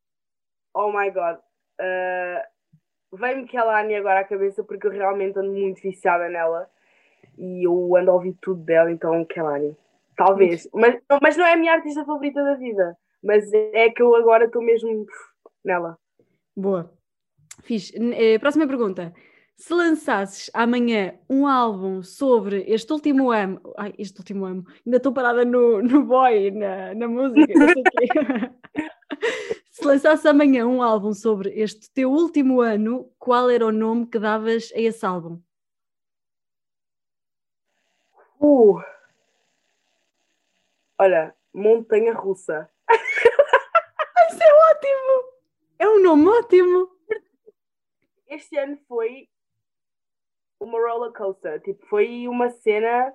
Oh 0.71 0.91
my 0.91 1.09
god. 1.09 1.39
Uh, 1.81 3.17
Vem-me 3.17 3.47
Kelani 3.47 3.95
agora 3.95 4.19
à 4.19 4.23
cabeça 4.23 4.63
porque 4.63 4.85
eu 4.85 4.91
realmente 4.91 5.37
ando 5.37 5.51
muito 5.51 5.81
viciada 5.81 6.29
nela 6.29 6.69
e 7.39 7.65
eu 7.65 7.95
ando 7.95 8.11
a 8.11 8.13
ouvir 8.13 8.37
tudo 8.39 8.63
dela, 8.63 8.91
então 8.91 9.25
Kelani. 9.25 9.75
Talvez. 10.15 10.69
Mas, 10.71 11.01
mas 11.23 11.35
não 11.35 11.47
é 11.47 11.53
a 11.53 11.57
minha 11.57 11.73
artista 11.73 12.05
favorita 12.05 12.43
da 12.43 12.53
vida. 12.53 12.95
Mas 13.23 13.51
é 13.51 13.89
que 13.89 14.03
eu 14.03 14.15
agora 14.15 14.45
estou 14.45 14.61
mesmo 14.61 15.07
nela. 15.65 15.97
Boa. 16.55 16.93
Fiz. 17.63 17.91
Eh, 17.95 18.37
próxima 18.37 18.67
pergunta 18.67 19.11
se 19.55 19.73
lançasses 19.73 20.49
amanhã 20.53 21.17
um 21.29 21.47
álbum 21.47 22.03
sobre 22.03 22.63
este 22.67 22.91
último 22.91 23.31
ano, 23.31 23.61
ai, 23.77 23.93
este 23.97 24.17
último 24.19 24.45
ano, 24.45 24.65
ainda 24.85 24.97
estou 24.97 25.13
parada 25.13 25.45
no, 25.45 25.81
no 25.81 26.03
boy, 26.03 26.51
na, 26.51 26.93
na 26.93 27.07
música, 27.07 27.53
não 27.53 27.67
sei 27.67 27.81
o 27.81 27.83
quê. 27.83 28.07
se 29.71 29.85
lançasses 29.85 30.25
amanhã 30.25 30.65
um 30.67 30.81
álbum 30.81 31.13
sobre 31.13 31.49
este 31.51 31.89
teu 31.91 32.11
último 32.11 32.61
ano, 32.61 33.11
qual 33.17 33.49
era 33.49 33.65
o 33.65 33.71
nome 33.71 34.07
que 34.07 34.19
davas 34.19 34.71
a 34.75 34.79
esse 34.79 35.05
álbum? 35.05 35.41
Uh. 38.39 38.81
Olha, 40.99 41.33
Montanha 41.53 42.13
Russa. 42.13 42.69
Isso 42.89 44.43
é 44.43 44.71
ótimo! 44.71 45.33
É 45.79 45.87
um 45.87 46.01
nome 46.01 46.27
ótimo! 46.27 46.89
Este 48.27 48.57
ano 48.57 48.77
foi 48.87 49.29
uma 50.63 50.79
roller 50.79 51.11
coaster. 51.11 51.61
Tipo, 51.61 51.85
foi 51.87 52.27
uma 52.27 52.49
cena 52.49 53.13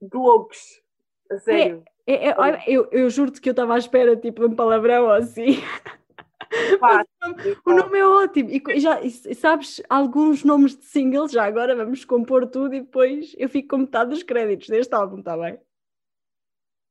de 0.00 0.16
loucos. 0.16 0.82
A 1.30 1.38
sério. 1.38 1.84
É, 2.06 2.28
é, 2.28 2.28
é, 2.28 2.64
eu, 2.68 2.88
eu 2.92 3.10
juro-te 3.10 3.40
que 3.40 3.48
eu 3.48 3.52
estava 3.52 3.74
à 3.74 3.78
espera 3.78 4.16
tipo, 4.16 4.40
de 4.40 4.52
um 4.52 4.56
palavrão 4.56 5.10
assim. 5.10 5.56
o 7.66 7.72
nome 7.72 7.98
é 7.98 8.06
ótimo. 8.06 8.50
E 8.50 8.80
já 8.80 9.00
e 9.00 9.10
sabes 9.10 9.82
alguns 9.88 10.44
nomes 10.44 10.76
de 10.76 10.84
singles, 10.84 11.32
já 11.32 11.44
agora 11.44 11.74
vamos 11.74 12.04
compor 12.04 12.46
tudo 12.46 12.74
e 12.74 12.80
depois 12.80 13.34
eu 13.36 13.48
fico 13.48 13.70
com 13.70 13.78
metade 13.78 14.10
dos 14.10 14.22
créditos 14.22 14.68
deste 14.68 14.94
álbum, 14.94 15.18
está 15.18 15.36
bem? 15.36 15.58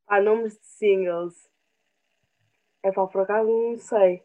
Há 0.07 0.21
nomes 0.21 0.59
de 0.59 0.65
singles. 0.65 1.49
É 2.83 2.91
para 2.91 3.07
por 3.07 3.21
acaso 3.21 3.49
não 3.49 3.77
sei. 3.77 4.21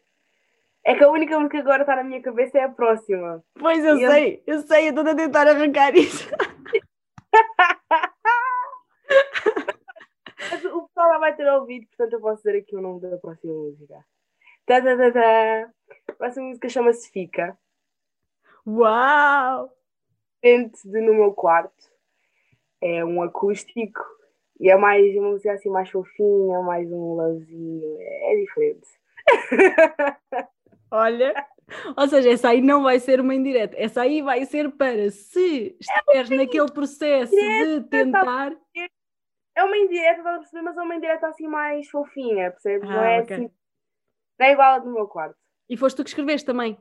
É 0.83 0.95
que 0.95 1.03
a 1.03 1.11
única 1.11 1.37
música 1.37 1.57
que 1.57 1.61
agora 1.61 1.83
está 1.83 1.95
na 1.95 2.03
minha 2.03 2.21
cabeça 2.21 2.57
é 2.57 2.63
a 2.63 2.69
próxima. 2.69 3.43
Pois 3.59 3.83
eu 3.85 3.97
e 3.97 4.07
sei, 4.07 4.43
eu... 4.47 4.55
eu 4.55 4.61
sei, 4.61 4.85
eu 4.87 4.89
estou 4.89 5.07
a 5.07 5.15
tentar 5.15 5.47
arrancar 5.47 5.95
isso. 5.95 6.27
Mas 10.51 10.65
o 10.65 10.87
pessoal 10.87 11.09
lá 11.09 11.19
vai 11.19 11.35
ter 11.35 11.47
ouvido, 11.51 11.85
portanto 11.87 12.13
eu 12.13 12.21
posso 12.21 12.37
dizer 12.37 12.57
aqui 12.57 12.75
o 12.75 12.81
nome 12.81 12.99
da 12.99 13.17
próxima 13.17 13.53
música. 13.53 14.03
Tá, 14.65 14.81
tá, 14.81 14.97
tá, 14.97 15.11
tá. 15.11 15.69
A 16.07 16.13
próxima 16.13 16.47
música 16.47 16.67
chama-se 16.67 17.11
Fica. 17.11 17.55
Uau! 18.65 19.71
Dentro 20.41 20.89
de 20.89 20.99
No 20.99 21.13
Meu 21.13 21.31
Quarto. 21.33 21.91
É 22.81 23.05
um 23.05 23.21
acústico 23.21 24.03
e 24.59 24.71
é 24.71 24.75
mais 24.75 25.15
uma 25.15 25.29
música 25.29 25.53
assim 25.53 25.69
mais 25.69 25.89
fofinha, 25.91 26.61
mais 26.61 26.91
um 26.91 27.13
lovezinho. 27.13 27.97
É 27.99 28.35
diferente. 28.35 28.87
Olha, 30.91 31.33
ou 31.95 32.07
seja, 32.07 32.29
essa 32.29 32.49
aí 32.49 32.61
não 32.61 32.83
vai 32.83 32.99
ser 32.99 33.21
uma 33.21 33.33
indireta, 33.33 33.75
essa 33.77 34.01
aí 34.01 34.21
vai 34.21 34.45
ser 34.45 34.69
para 34.71 35.09
se 35.09 35.77
estiveres 35.79 36.31
é 36.31 36.35
naquele 36.35 36.71
processo 36.71 37.33
de 37.33 37.81
tentar. 37.89 38.53
É 39.55 39.63
uma 39.63 39.77
indireta, 39.77 40.17
estás 40.17 40.35
a 40.35 40.39
perceber, 40.39 40.61
mas 40.61 40.77
é 40.77 40.81
uma 40.81 40.95
indireta 40.95 41.27
assim 41.27 41.47
mais 41.47 41.89
fofinha, 41.89 42.51
percebes? 42.51 42.89
Ah, 42.89 42.93
não 42.93 43.03
é 43.03 43.21
okay. 43.21 43.35
assim. 43.35 43.51
Não 44.39 44.47
é 44.47 44.51
igual 44.51 44.73
a 44.75 44.79
do 44.79 44.91
meu 44.91 45.07
quarto. 45.07 45.37
E 45.69 45.77
foste 45.77 45.97
tu 45.97 46.03
que 46.03 46.09
escreveste 46.09 46.45
também? 46.45 46.77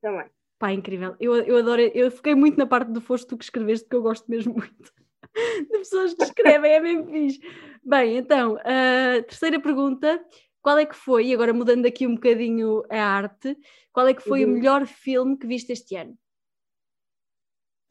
Também. 0.00 0.26
Pá, 0.58 0.72
incrível. 0.72 1.16
Eu, 1.18 1.36
eu 1.36 1.58
adoro, 1.58 1.80
eu 1.80 2.10
fiquei 2.10 2.34
muito 2.34 2.58
na 2.58 2.66
parte 2.66 2.90
do 2.92 3.00
foste 3.00 3.26
tu 3.26 3.36
que 3.36 3.44
escreveste, 3.44 3.88
que 3.88 3.96
eu 3.96 4.02
gosto 4.02 4.28
mesmo 4.30 4.54
muito 4.54 4.92
de 5.70 5.78
pessoas 5.78 6.14
que 6.14 6.22
escrevem, 6.22 6.72
é 6.72 6.80
mesmo 6.80 7.10
fixe. 7.10 7.40
Bem, 7.82 8.16
então, 8.18 8.56
a 8.58 9.22
terceira 9.22 9.60
pergunta 9.60 10.24
qual 10.62 10.78
é 10.78 10.86
que 10.86 10.94
foi, 10.94 11.26
e 11.26 11.34
agora 11.34 11.52
mudando 11.52 11.86
aqui 11.86 12.06
um 12.06 12.14
bocadinho 12.14 12.84
a 12.88 13.02
arte, 13.02 13.58
qual 13.92 14.06
é 14.06 14.14
que 14.14 14.22
foi 14.22 14.44
uhum. 14.44 14.52
o 14.52 14.54
melhor 14.54 14.86
filme 14.86 15.36
que 15.36 15.46
viste 15.46 15.72
este 15.72 15.96
ano? 15.96 16.16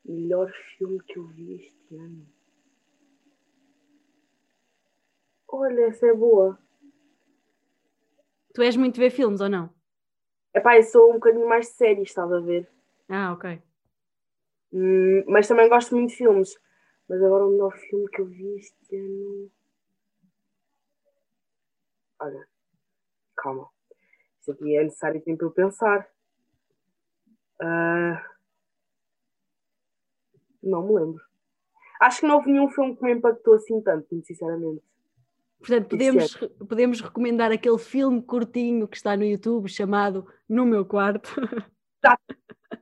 Melhor 0.06 0.52
filme 0.78 1.00
que 1.04 1.20
eu 1.20 1.28
vi 1.28 1.56
este 1.56 1.96
ano. 1.96 2.26
Olha, 5.50 5.88
essa 5.88 6.08
é 6.08 6.14
boa. 6.14 6.58
Tu 8.54 8.62
és 8.62 8.76
muito 8.78 9.00
ver 9.00 9.12
filmes 9.12 9.42
ou 9.42 9.50
não? 9.50 9.70
Epá, 10.54 10.78
eu 10.78 10.84
sou 10.84 11.12
um 11.12 11.14
bocadinho 11.14 11.48
mais 11.48 11.68
de 11.68 11.74
séries, 11.74 12.10
estás 12.10 12.32
a 12.32 12.40
ver? 12.40 12.70
Ah, 13.10 13.34
ok. 13.34 13.62
Hum, 14.74 15.24
mas 15.28 15.48
também 15.48 15.70
gosto 15.70 15.96
muito 15.96 16.10
de 16.10 16.16
filmes. 16.16 16.58
Mas 17.08 17.22
agora 17.22 17.46
o 17.46 17.52
melhor 17.52 17.78
filme 17.78 18.10
que 18.10 18.22
eu 18.22 18.26
vi 18.26 18.56
este 18.56 18.96
ano. 18.96 19.52
Olha, 22.20 22.48
calma. 23.42 23.68
Isso 24.40 24.52
aqui 24.52 24.76
é 24.76 24.84
necessário 24.84 25.22
tempo 25.22 25.38
para 25.38 25.48
eu 25.48 25.52
pensar. 25.52 26.08
Uh... 27.62 28.32
Não 30.64 30.84
me 30.84 30.94
lembro. 30.94 31.22
Acho 32.00 32.22
que 32.22 32.28
não 32.28 32.36
houve 32.36 32.52
nenhum 32.52 32.70
filme 32.70 32.96
que 32.96 33.04
me 33.04 33.14
impactou 33.14 33.56
assim 33.56 33.82
tanto, 33.82 34.08
muito 34.12 34.26
sinceramente. 34.26 34.84
Portanto, 35.60 35.90
podemos, 35.90 36.36
podemos 36.68 37.02
recomendar 37.02 37.52
aquele 37.52 37.78
filme 37.78 38.22
curtinho 38.22 38.88
que 38.88 38.98
está 38.98 39.16
no 39.16 39.24
YouTube 39.24 39.70
chamado 39.70 40.28
No 40.50 40.66
Meu 40.66 40.84
Quarto. 40.84 41.30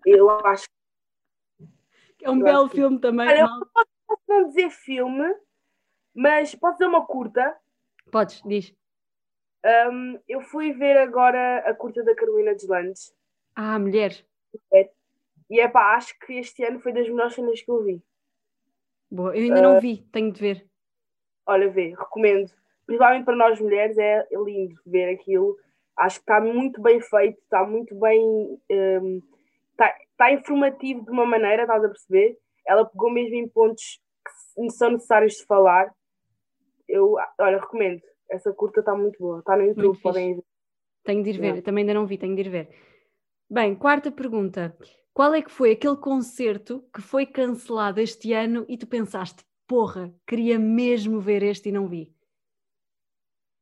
Eu 0.06 0.30
acho 0.45 0.65
que 2.17 2.26
é 2.26 2.30
um 2.30 2.38
eu 2.38 2.43
belo 2.43 2.69
filme 2.69 2.95
que... 2.95 3.02
também. 3.02 3.28
Olha, 3.28 3.41
eu 3.41 3.86
posso 4.08 4.24
não 4.30 4.48
dizer 4.48 4.69
filme, 4.69 5.36
mas 6.13 6.56
posso 6.56 6.78
dizer 6.78 6.88
uma 6.88 7.06
curta. 7.06 7.58
Podes, 8.10 8.41
diz. 8.45 8.74
Um, 9.65 10.19
eu 10.28 10.41
fui 10.41 10.74
ver 10.74 10.98
agora 10.98 11.60
a 11.60 11.74
curta 11.74 12.04
da 12.04 12.15
Carolina 12.15 12.54
Deslandes. 12.54 13.13
Ah, 13.56 13.78
mulher. 13.78 14.13
É. 14.74 14.89
E 15.50 15.60
é 15.60 15.67
pá, 15.67 15.95
acho 15.95 16.17
que 16.19 16.34
este 16.34 16.63
ano 16.63 16.80
foi 16.80 16.93
das 16.93 17.10
melhores 17.10 17.34
cenas 17.34 17.62
que 17.62 17.69
eu 17.69 17.84
vi. 17.84 18.02
Boa, 19.12 19.36
eu 19.36 19.43
ainda 19.43 19.60
uh, 19.60 19.63
não 19.63 19.82
vi, 19.82 19.98
tenho 20.12 20.32
de 20.32 20.39
ver. 20.39 20.67
Olha, 21.45 21.69
vê, 21.69 21.89
recomendo. 21.89 22.52
Principalmente 22.86 23.26
para 23.26 23.36
nós 23.36 23.60
mulheres, 23.60 23.98
é 23.98 24.28
lindo 24.32 24.76
ver 24.86 25.13
aquilo. 25.13 25.58
Acho 25.98 26.17
que 26.17 26.24
está 26.24 26.39
muito 26.39 26.82
bem 26.82 27.02
feito, 27.02 27.39
está 27.39 27.65
muito 27.65 27.93
bem. 28.00 28.22
Um, 28.72 29.22
está, 29.72 29.95
está 30.12 30.32
informativo 30.32 31.04
de 31.04 31.12
uma 31.12 31.26
maneira, 31.26 31.63
estás 31.63 31.84
a 31.84 31.88
perceber? 31.89 32.38
Ela 32.65 32.86
pegou 32.86 33.12
mesmo 33.12 33.36
em 33.36 33.48
pontos 33.48 34.00
que 34.56 34.69
são 34.72 34.91
necessários 34.91 35.34
de 35.34 35.45
falar. 35.45 35.91
Eu, 36.88 37.15
olha, 37.39 37.60
recomendo. 37.60 38.02
Essa 38.30 38.54
curta 38.54 38.82
está 38.82 38.96
muito 38.96 39.18
boa. 39.20 39.39
Está 39.39 39.58
no 39.58 39.63
YouTube, 39.63 39.86
muito 39.86 40.02
podem 40.02 40.36
ver. 40.36 40.44
Tenho 41.04 41.24
de 41.24 41.30
ir 41.30 41.39
ver, 41.39 41.62
também 41.62 41.84
ainda 41.84 41.94
não 41.94 42.06
vi, 42.06 42.18
tenho 42.18 42.36
de 42.36 42.42
ir 42.42 42.50
ver. 42.50 42.70
Bem, 43.50 43.76
quarta 43.76 44.12
pergunta. 44.12 44.78
Qual 45.13 45.34
é 45.34 45.42
que 45.42 45.52
foi 45.52 45.72
aquele 45.72 45.98
concerto 45.98 46.88
que 46.94 47.02
foi 47.02 47.26
cancelado 47.26 48.00
este 48.00 48.32
ano 48.32 48.65
e 48.70 48.78
tu 48.78 48.86
pensaste, 48.86 49.44
porra, 49.68 50.13
queria 50.28 50.60
mesmo 50.60 51.20
ver 51.20 51.42
este 51.42 51.70
e 51.70 51.72
não 51.72 51.88
vi? 51.88 52.13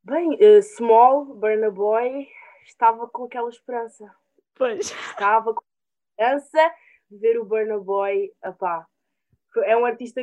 Bem, 0.03 0.33
uh, 0.35 0.61
Small, 0.61 1.25
Burna 1.35 1.71
Boy, 1.71 2.27
estava 2.65 3.07
com 3.07 3.25
aquela 3.25 3.49
esperança. 3.49 4.13
Pois. 4.55 4.91
Estava 4.91 5.53
com 5.53 5.63
esperança 6.11 6.75
de 7.09 7.17
ver 7.17 7.39
o 7.39 7.45
Burna 7.45 7.79
Boy, 7.79 8.31
apá. 8.41 8.85
É 9.63 9.75
um 9.75 9.85
artista 9.85 10.21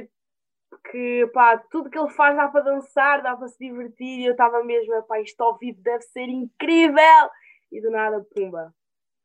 que, 0.79 1.27
pá, 1.33 1.59
tudo 1.71 1.91
que 1.91 1.99
ele 1.99 2.11
faz 2.11 2.37
dá 2.37 2.49
para 2.49 2.63
dançar, 2.65 3.23
dá 3.23 3.37
para 3.37 3.49
se 3.49 3.59
divertir, 3.59 4.21
e 4.21 4.27
eu 4.27 4.33
estava 4.33 4.63
mesmo, 4.65 5.03
pá, 5.05 5.21
isto 5.21 5.41
ao 5.43 5.59
vivo 5.59 5.81
deve 5.83 6.03
ser 6.03 6.29
incrível! 6.29 7.31
E 7.73 7.81
do 7.81 7.91
nada, 7.91 8.25
pumba. 8.35 8.75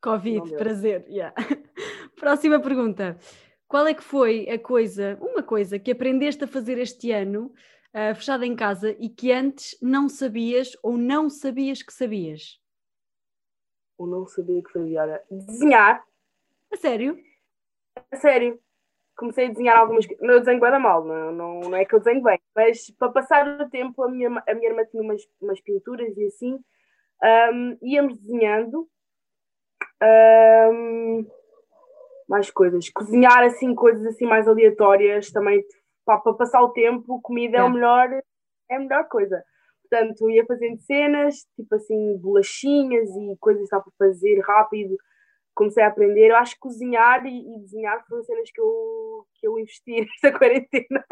Covid, 0.02 0.56
prazer, 0.56 1.06
yeah. 1.08 1.34
Próxima 2.18 2.60
pergunta. 2.60 3.18
Qual 3.68 3.86
é 3.86 3.94
que 3.94 4.02
foi 4.02 4.48
a 4.48 4.58
coisa, 4.58 5.18
uma 5.20 5.42
coisa 5.42 5.78
que 5.78 5.92
aprendeste 5.92 6.44
a 6.44 6.48
fazer 6.48 6.78
este 6.78 7.12
ano, 7.12 7.52
uh, 7.94 8.14
fechada 8.14 8.44
em 8.44 8.56
casa, 8.56 8.96
e 8.98 9.08
que 9.08 9.30
antes 9.30 9.78
não 9.80 10.08
sabias 10.08 10.76
ou 10.82 10.96
não 10.96 11.28
sabias 11.28 11.82
que 11.82 11.92
sabias? 11.92 12.60
Ou 13.98 14.06
não 14.06 14.26
sabia 14.26 14.62
que 14.62 14.72
fazia, 14.72 15.02
olha, 15.02 15.22
desenhar. 15.30 16.02
A 16.72 16.76
sério? 16.76 17.18
A 18.10 18.16
sério 18.16 18.58
comecei 19.20 19.46
a 19.46 19.48
desenhar 19.50 19.78
algumas. 19.78 20.06
Eu 20.18 20.40
desenho 20.40 20.58
bem 20.58 20.78
mal, 20.80 21.04
não, 21.04 21.30
não, 21.30 21.60
não 21.60 21.76
é 21.76 21.84
que 21.84 21.94
eu 21.94 22.00
desenho 22.00 22.22
bem, 22.22 22.40
mas 22.56 22.90
para 22.98 23.10
passar 23.10 23.60
o 23.60 23.68
tempo, 23.68 24.02
a 24.02 24.10
minha, 24.10 24.42
a 24.48 24.54
minha 24.54 24.70
irmã 24.70 24.82
tinha 24.86 25.02
umas, 25.02 25.22
umas 25.40 25.60
pinturas 25.60 26.16
e 26.16 26.26
assim, 26.26 26.58
um, 27.52 27.78
íamos 27.82 28.18
desenhando. 28.18 28.88
Um, 30.02 31.26
mais 32.26 32.50
coisas. 32.50 32.88
Cozinhar 32.90 33.42
assim, 33.42 33.74
coisas 33.74 34.06
assim 34.06 34.24
mais 34.24 34.48
aleatórias 34.48 35.30
também 35.30 35.62
para, 36.06 36.18
para 36.18 36.32
passar 36.32 36.62
o 36.62 36.70
tempo, 36.70 37.20
comida 37.20 37.58
é, 37.58 37.60
é 37.60 37.64
o 37.64 37.70
melhor, 37.70 38.08
é 38.70 38.76
a 38.76 38.78
melhor 38.78 39.06
coisa. 39.08 39.44
Portanto, 39.82 40.30
ia 40.30 40.46
fazendo 40.46 40.78
cenas, 40.78 41.44
tipo 41.56 41.74
assim, 41.74 42.16
bolachinhas 42.18 43.10
e 43.10 43.36
coisas 43.38 43.64
que 43.64 43.70
dá 43.70 43.80
para 43.80 43.92
fazer 43.98 44.40
rápido 44.40 44.96
comecei 45.60 45.82
a 45.82 45.88
aprender. 45.88 46.30
Eu 46.30 46.36
acho 46.36 46.54
que 46.54 46.60
cozinhar 46.60 47.26
e, 47.26 47.54
e 47.54 47.60
desenhar 47.60 48.02
foram 48.08 48.22
cenas 48.22 48.50
que 48.50 48.60
eu, 48.60 49.26
que 49.34 49.46
eu 49.46 49.58
investi 49.58 50.00
nesta 50.00 50.32
quarentena. 50.32 51.04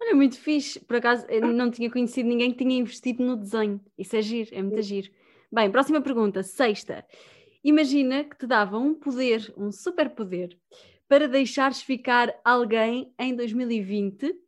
Olha, 0.00 0.14
muito 0.14 0.38
fixe. 0.38 0.78
Por 0.80 0.96
acaso, 0.96 1.26
eu 1.30 1.40
não 1.40 1.70
tinha 1.70 1.90
conhecido 1.90 2.28
ninguém 2.28 2.52
que 2.52 2.58
tinha 2.58 2.76
investido 2.76 3.24
no 3.24 3.36
desenho. 3.36 3.80
Isso 3.96 4.14
é 4.14 4.20
giro, 4.20 4.50
é 4.52 4.62
muito 4.62 4.82
giro. 4.82 5.10
Bem, 5.50 5.70
próxima 5.70 6.02
pergunta, 6.02 6.42
sexta. 6.42 7.06
Imagina 7.62 8.24
que 8.24 8.36
te 8.36 8.46
dava 8.46 8.76
um 8.76 8.94
poder, 8.94 9.54
um 9.56 9.72
superpoder, 9.72 10.58
para 11.08 11.26
deixares 11.26 11.80
ficar 11.80 12.38
alguém 12.44 13.14
em 13.18 13.34
2020. 13.34 14.38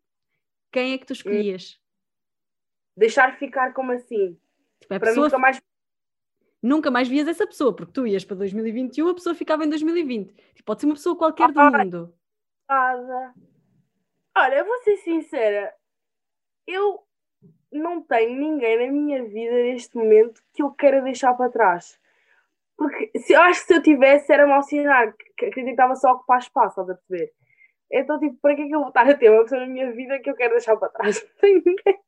Quem 0.71 0.93
é 0.93 0.99
que 0.99 1.07
tu 1.07 1.15
escolhias? 1.15 1.81
Deixar 2.95 3.39
ficar 3.39 3.73
como 3.73 3.93
assim? 3.93 4.39
Tipo, 4.81 4.89
para 4.89 5.01
pessoa... 5.01 5.27
nunca 5.27 5.39
mais 5.39 5.59
nunca 6.67 6.91
mais 6.91 7.09
vias 7.09 7.29
essa 7.29 7.47
pessoa, 7.47 7.75
porque 7.75 7.93
tu 7.93 8.07
ias 8.07 8.25
para 8.25 8.37
2021, 8.37 9.09
a 9.09 9.15
pessoa 9.15 9.35
ficava 9.35 9.65
em 9.65 9.69
2020. 9.69 10.33
Tipo, 10.33 10.65
pode 10.65 10.81
ser 10.81 10.87
uma 10.87 10.95
pessoa 10.95 11.17
qualquer 11.17 11.53
do 11.53 11.61
mundo. 11.61 12.15
Nada. 12.69 13.35
Olha, 14.37 14.55
eu 14.57 14.67
vou 14.67 14.77
ser 14.83 14.97
sincera, 14.99 15.73
eu 16.67 17.03
não 17.73 18.03
tenho 18.03 18.39
ninguém 18.39 18.87
na 18.87 18.93
minha 18.93 19.25
vida 19.25 19.55
neste 19.55 19.97
momento 19.97 20.43
que 20.53 20.63
eu 20.63 20.71
queira 20.73 21.01
deixar 21.01 21.35
para 21.35 21.51
trás. 21.51 21.99
Porque 22.77 23.11
se, 23.19 23.33
eu 23.33 23.41
acho 23.41 23.61
que 23.61 23.67
se 23.69 23.75
eu 23.75 23.83
tivesse 23.83 24.31
era 24.31 24.47
mau 24.47 24.63
sinal, 24.63 25.13
que 25.37 25.47
estava 25.47 25.95
só 25.95 26.13
ocupar 26.13 26.39
espaço, 26.39 26.81
estás 26.81 26.91
a 26.91 26.95
perceber? 26.95 27.33
Então, 27.91 28.19
tipo, 28.19 28.37
para 28.41 28.57
que 28.57 28.63
é 28.63 28.67
que 28.67 28.75
eu 28.75 28.81
vou 28.81 28.89
estar 28.89 29.09
a 29.09 29.15
ter 29.15 29.31
uma 29.31 29.43
pessoa 29.43 29.61
na 29.61 29.67
minha 29.67 29.91
vida 29.93 30.19
que 30.19 30.29
eu 30.29 30.35
quero 30.35 30.53
deixar 30.55 30.77
para 30.77 30.89
trás? 30.89 31.23
Não 31.33 31.41
tenho 31.41 31.63
ninguém. 31.65 32.01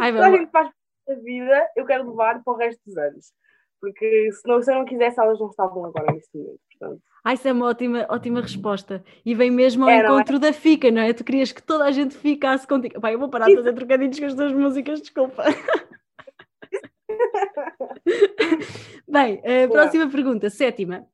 Ai, 0.00 0.18
a 0.18 0.30
gente 0.30 0.50
faz 0.50 0.70
a 1.08 1.14
vida, 1.14 1.70
eu 1.76 1.86
quero 1.86 2.10
levar 2.10 2.42
para 2.42 2.52
o 2.52 2.56
resto 2.56 2.80
dos 2.84 2.96
anos. 2.98 3.32
Porque 3.80 4.30
se, 4.32 4.46
não, 4.46 4.62
se 4.62 4.70
eu 4.70 4.76
não 4.76 4.84
quisesse, 4.84 5.18
elas 5.18 5.40
não 5.40 5.48
estavam 5.48 5.86
agora 5.86 6.12
neste 6.12 6.36
momento. 6.36 6.60
Portanto. 6.78 7.02
Ah, 7.24 7.34
isso 7.34 7.48
é 7.48 7.52
uma 7.52 7.66
ótima, 7.66 8.06
ótima 8.08 8.40
resposta. 8.40 9.04
E 9.24 9.34
vem 9.34 9.50
mesmo 9.50 9.84
ao 9.84 9.90
é, 9.90 10.00
encontro 10.00 10.36
é? 10.36 10.38
da 10.38 10.52
FICA, 10.52 10.90
não 10.90 11.02
é? 11.02 11.12
Tu 11.12 11.24
querias 11.24 11.52
que 11.52 11.62
toda 11.62 11.84
a 11.84 11.90
gente 11.90 12.16
ficasse 12.16 12.66
contigo. 12.66 13.00
Pai, 13.00 13.14
eu 13.14 13.18
vou 13.18 13.28
parar 13.28 13.46
de 13.46 13.56
fazer 13.56 13.72
trocadilhos 13.72 14.18
com 14.18 14.26
as 14.26 14.34
tuas 14.34 14.52
músicas, 14.52 15.00
desculpa. 15.00 15.44
Bem, 19.08 19.42
a 19.44 19.68
próxima 19.68 20.08
pergunta, 20.08 20.48
sétima. 20.50 21.06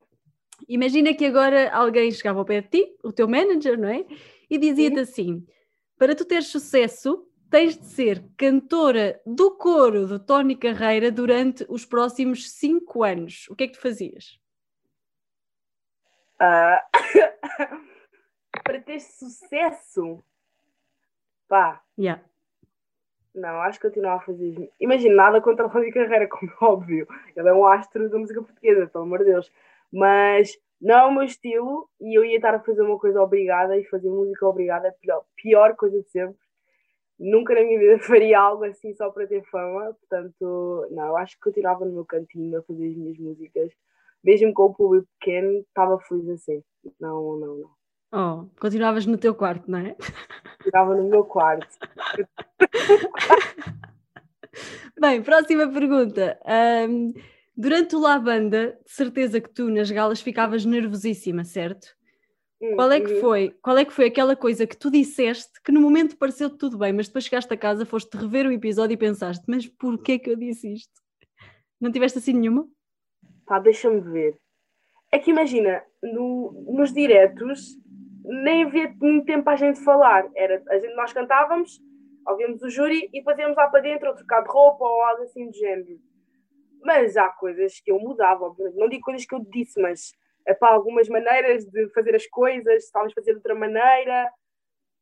Imagina 0.68 1.14
que 1.14 1.24
agora 1.24 1.70
alguém 1.72 2.10
chegava 2.10 2.38
ao 2.38 2.44
pé 2.44 2.60
de 2.60 2.68
ti, 2.68 2.96
o 3.02 3.12
teu 3.12 3.28
manager, 3.28 3.78
não 3.78 3.88
é? 3.88 4.04
E 4.50 4.58
dizia-te 4.58 4.98
assim: 4.98 5.44
para 5.98 6.14
tu 6.14 6.24
teres 6.24 6.48
sucesso, 6.48 7.26
tens 7.56 7.78
de 7.78 7.86
ser 7.86 8.22
cantora 8.36 9.18
do 9.24 9.50
coro 9.56 10.06
do 10.06 10.18
Tony 10.18 10.54
Carreira 10.54 11.10
durante 11.10 11.64
os 11.70 11.86
próximos 11.86 12.50
cinco 12.50 13.02
anos. 13.02 13.46
O 13.48 13.56
que 13.56 13.64
é 13.64 13.66
que 13.66 13.72
tu 13.72 13.80
fazias? 13.80 14.38
Uh, 16.34 16.76
para 18.62 18.78
ter 18.82 19.00
sucesso? 19.00 20.22
Pá. 21.48 21.82
Yeah. 21.98 22.22
Não, 23.34 23.62
acho 23.62 23.80
que 23.80 23.86
continuava 23.86 24.22
a 24.22 24.26
fazer. 24.26 24.70
Imagina, 24.78 25.14
nada 25.14 25.40
contra 25.40 25.66
o 25.66 25.70
Tony 25.70 25.90
Carreira, 25.90 26.28
como 26.28 26.52
é 26.52 26.56
óbvio. 26.62 27.08
Ele 27.34 27.48
é 27.48 27.54
um 27.54 27.66
astro 27.66 28.10
da 28.10 28.18
música 28.18 28.42
portuguesa, 28.42 28.86
pelo 28.86 29.04
amor 29.04 29.20
de 29.20 29.32
Deus. 29.32 29.50
Mas 29.90 30.58
não 30.78 30.94
é 30.94 31.04
o 31.06 31.10
meu 31.10 31.22
estilo 31.22 31.88
e 32.02 32.18
eu 32.18 32.22
ia 32.22 32.36
estar 32.36 32.54
a 32.54 32.60
fazer 32.60 32.82
uma 32.82 32.98
coisa 32.98 33.18
obrigada 33.22 33.78
e 33.78 33.84
fazer 33.84 34.10
música 34.10 34.46
obrigada 34.46 34.88
é 34.88 34.90
a 34.90 34.92
pior, 34.92 35.24
pior 35.34 35.74
coisa 35.74 36.02
de 36.02 36.10
sempre 36.10 36.45
nunca 37.18 37.54
na 37.54 37.62
minha 37.62 37.78
vida 37.78 37.98
faria 38.00 38.40
algo 38.40 38.64
assim 38.64 38.94
só 38.94 39.10
para 39.10 39.26
ter 39.26 39.42
fama, 39.44 39.94
portanto, 39.94 40.86
não, 40.90 41.16
acho 41.16 41.34
que 41.36 41.42
continuava 41.42 41.84
no 41.84 41.92
meu 41.92 42.04
cantinho 42.04 42.58
a 42.58 42.62
fazer 42.62 42.88
as 42.88 42.96
minhas 42.96 43.18
músicas, 43.18 43.72
mesmo 44.22 44.52
com 44.52 44.64
o 44.64 44.74
público 44.74 45.08
pequeno, 45.18 45.60
estava 45.60 45.98
feliz 46.00 46.28
assim. 46.28 46.62
Não, 47.00 47.36
não, 47.36 47.56
não. 47.56 47.70
Oh, 48.12 48.46
continuavas 48.60 49.06
no 49.06 49.18
teu 49.18 49.34
quarto, 49.34 49.70
não 49.70 49.78
é? 49.78 49.96
Continuava 50.58 50.96
no 50.96 51.08
meu 51.08 51.24
quarto. 51.24 51.68
Bem, 54.98 55.22
próxima 55.22 55.68
pergunta. 55.68 56.38
Um, 56.88 57.12
durante 57.56 57.94
o 57.94 58.00
La 58.00 58.18
Banda, 58.18 58.78
de 58.84 58.90
certeza 58.90 59.40
que 59.40 59.50
tu 59.50 59.70
nas 59.70 59.88
galas 59.90 60.20
ficavas 60.20 60.64
nervosíssima, 60.64 61.44
certo? 61.44 61.95
Qual 62.58 62.90
é 62.90 63.00
que 63.00 63.12
uhum. 63.14 63.20
foi? 63.20 63.54
Qual 63.62 63.76
é 63.76 63.84
que 63.84 63.92
foi 63.92 64.06
aquela 64.06 64.34
coisa 64.34 64.66
que 64.66 64.76
tu 64.76 64.90
disseste 64.90 65.60
que 65.62 65.70
no 65.70 65.80
momento 65.80 66.16
pareceu 66.16 66.48
tudo 66.48 66.78
bem, 66.78 66.92
mas 66.92 67.06
depois 67.06 67.24
chegaste 67.24 67.52
a 67.52 67.56
casa, 67.56 67.84
foste 67.84 68.16
rever 68.16 68.46
o 68.46 68.52
episódio 68.52 68.94
e 68.94 68.96
pensaste, 68.96 69.44
mas 69.46 69.66
porquê 69.66 70.18
que 70.18 70.30
eu 70.30 70.36
disse 70.36 70.72
isto? 70.72 71.02
Não 71.78 71.92
tiveste 71.92 72.18
assim 72.18 72.32
nenhuma? 72.32 72.66
Pá, 73.46 73.58
deixa-me 73.58 74.00
ver. 74.00 74.38
É 75.12 75.18
que 75.18 75.30
imagina, 75.30 75.82
no, 76.02 76.64
nos 76.66 76.92
diretos 76.92 77.76
nem 78.24 78.64
havia 78.64 78.92
muito 79.00 79.26
tempo 79.26 79.44
para 79.44 79.52
a 79.52 79.56
gente 79.56 79.80
falar. 79.84 80.28
Era, 80.34 80.62
a 80.68 80.78
gente, 80.78 80.94
nós 80.94 81.12
cantávamos, 81.12 81.80
ouvíamos 82.26 82.62
o 82.62 82.70
júri 82.70 83.08
e 83.12 83.22
fazíamos 83.22 83.56
lá 83.56 83.68
para 83.68 83.82
dentro, 83.82 84.08
ou 84.08 84.14
trocar 84.14 84.42
de 84.42 84.48
roupa 84.48 84.84
ou 84.84 85.02
algo 85.02 85.22
assim 85.22 85.46
do 85.46 85.56
género. 85.56 86.00
Mas 86.82 87.16
há 87.16 87.28
coisas 87.28 87.80
que 87.80 87.90
eu 87.90 87.98
mudava, 87.98 88.46
obviamente. 88.46 88.78
Não 88.78 88.88
digo 88.88 89.04
coisas 89.04 89.26
que 89.26 89.34
eu 89.34 89.40
disse, 89.40 89.80
mas 89.80 90.12
é 90.46 90.54
para 90.54 90.74
algumas 90.74 91.08
maneiras 91.08 91.64
de 91.64 91.88
fazer 91.90 92.14
as 92.14 92.26
coisas, 92.26 92.90
talvez 92.90 93.12
fazer 93.12 93.32
de 93.32 93.38
outra 93.38 93.54
maneira. 93.54 94.30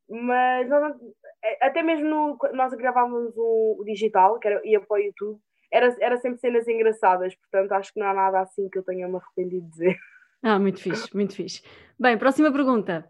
Mas 0.09 0.67
nós, 0.69 0.95
é, 1.43 1.65
até 1.65 1.81
mesmo 1.81 2.07
no, 2.07 2.37
nós 2.53 2.73
gravávamos 2.73 3.33
o, 3.37 3.77
o 3.79 3.83
digital, 3.85 4.39
que 4.39 4.47
era, 4.47 4.61
ia 4.65 4.79
para 4.79 4.95
o 4.95 4.99
YouTube, 4.99 5.39
era, 5.71 5.95
era 5.99 6.17
sempre 6.17 6.39
cenas 6.39 6.67
engraçadas, 6.67 7.35
portanto 7.35 7.71
acho 7.73 7.93
que 7.93 7.99
não 7.99 8.07
há 8.07 8.13
nada 8.13 8.41
assim 8.41 8.69
que 8.69 8.77
eu 8.77 8.83
tenha 8.83 9.07
me 9.07 9.15
arrependido 9.15 9.65
de 9.65 9.71
dizer. 9.71 9.97
Ah, 10.43 10.59
muito 10.59 10.79
fixe, 10.79 11.13
muito 11.15 11.35
fixe. 11.35 11.63
Bem, 11.99 12.17
próxima 12.17 12.51
pergunta. 12.51 13.07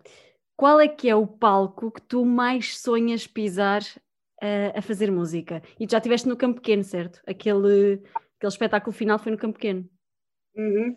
Qual 0.56 0.80
é 0.80 0.88
que 0.88 1.10
é 1.10 1.16
o 1.16 1.28
palco 1.28 1.92
que 1.92 2.02
tu 2.02 2.24
mais 2.24 2.80
sonhas 2.80 3.28
pisar 3.28 3.82
uh, 3.82 4.72
a 4.74 4.82
fazer 4.82 5.12
música? 5.12 5.62
E 5.78 5.86
tu 5.86 5.92
já 5.92 5.98
estiveste 5.98 6.30
no 6.30 6.38
Campo 6.38 6.62
Pequeno, 6.62 6.84
certo? 6.84 7.22
Aquele, 7.28 8.02
aquele 8.38 8.48
espetáculo 8.48 8.94
final 8.94 9.20
foi 9.20 9.34
no 9.34 9.38
Campo 9.38 9.56
Pequeno. 9.56 9.86
Uhum. 10.56 10.96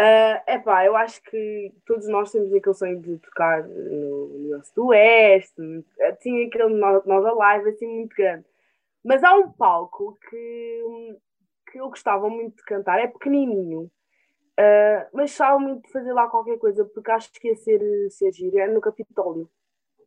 Uh, 0.00 0.40
epá, 0.50 0.86
eu 0.86 0.96
acho 0.96 1.22
que 1.22 1.70
todos 1.84 2.08
nós 2.08 2.32
temos 2.32 2.52
aquele 2.54 2.74
sonho 2.74 3.00
de 3.00 3.18
tocar 3.18 3.62
no 3.62 4.34
Universo 4.36 4.74
do 4.74 4.86
Oeste, 4.86 5.84
tinha 6.20 6.46
aquele 6.46 6.74
Nós 6.74 7.06
Alive 7.06 7.70
assim 7.70 7.86
muito 7.86 8.16
grande. 8.16 8.46
Mas 9.04 9.22
há 9.22 9.34
um 9.34 9.52
palco 9.52 10.18
que, 10.30 11.18
que 11.70 11.78
eu 11.78 11.90
gostava 11.90 12.30
muito 12.30 12.56
de 12.56 12.64
cantar, 12.64 13.00
é 13.00 13.06
pequenininho, 13.06 13.82
uh, 13.82 15.08
mas 15.12 15.32
gostava 15.32 15.58
muito 15.58 15.84
de 15.84 15.92
fazer 15.92 16.12
lá 16.14 16.26
qualquer 16.26 16.56
coisa, 16.58 16.86
porque 16.86 17.10
acho 17.10 17.30
que 17.32 17.48
ia 17.48 17.56
ser, 17.56 18.10
ser 18.10 18.32
giro, 18.32 18.58
é 18.58 18.68
no 18.68 18.80
Capitólio. 18.80 19.50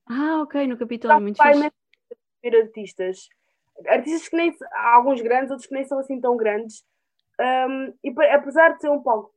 Ah, 0.10 0.42
ok, 0.42 0.66
no 0.66 0.78
Capitólio, 0.78 1.22
muito 1.22 1.42
fixe. 1.42 1.72
ver 2.42 2.56
artistas, 2.56 3.30
artistas 3.86 4.30
que 4.30 4.36
nem, 4.36 4.56
há 4.72 4.96
alguns 4.96 5.22
grandes, 5.22 5.52
outros 5.52 5.68
que 5.68 5.76
nem 5.76 5.84
são 5.84 6.00
assim 6.00 6.20
tão 6.20 6.36
grandes, 6.36 6.84
um, 7.40 7.94
e 8.04 8.16
apesar 8.32 8.70
de 8.70 8.82
ser 8.82 8.90
um 8.90 9.04
palco 9.04 9.35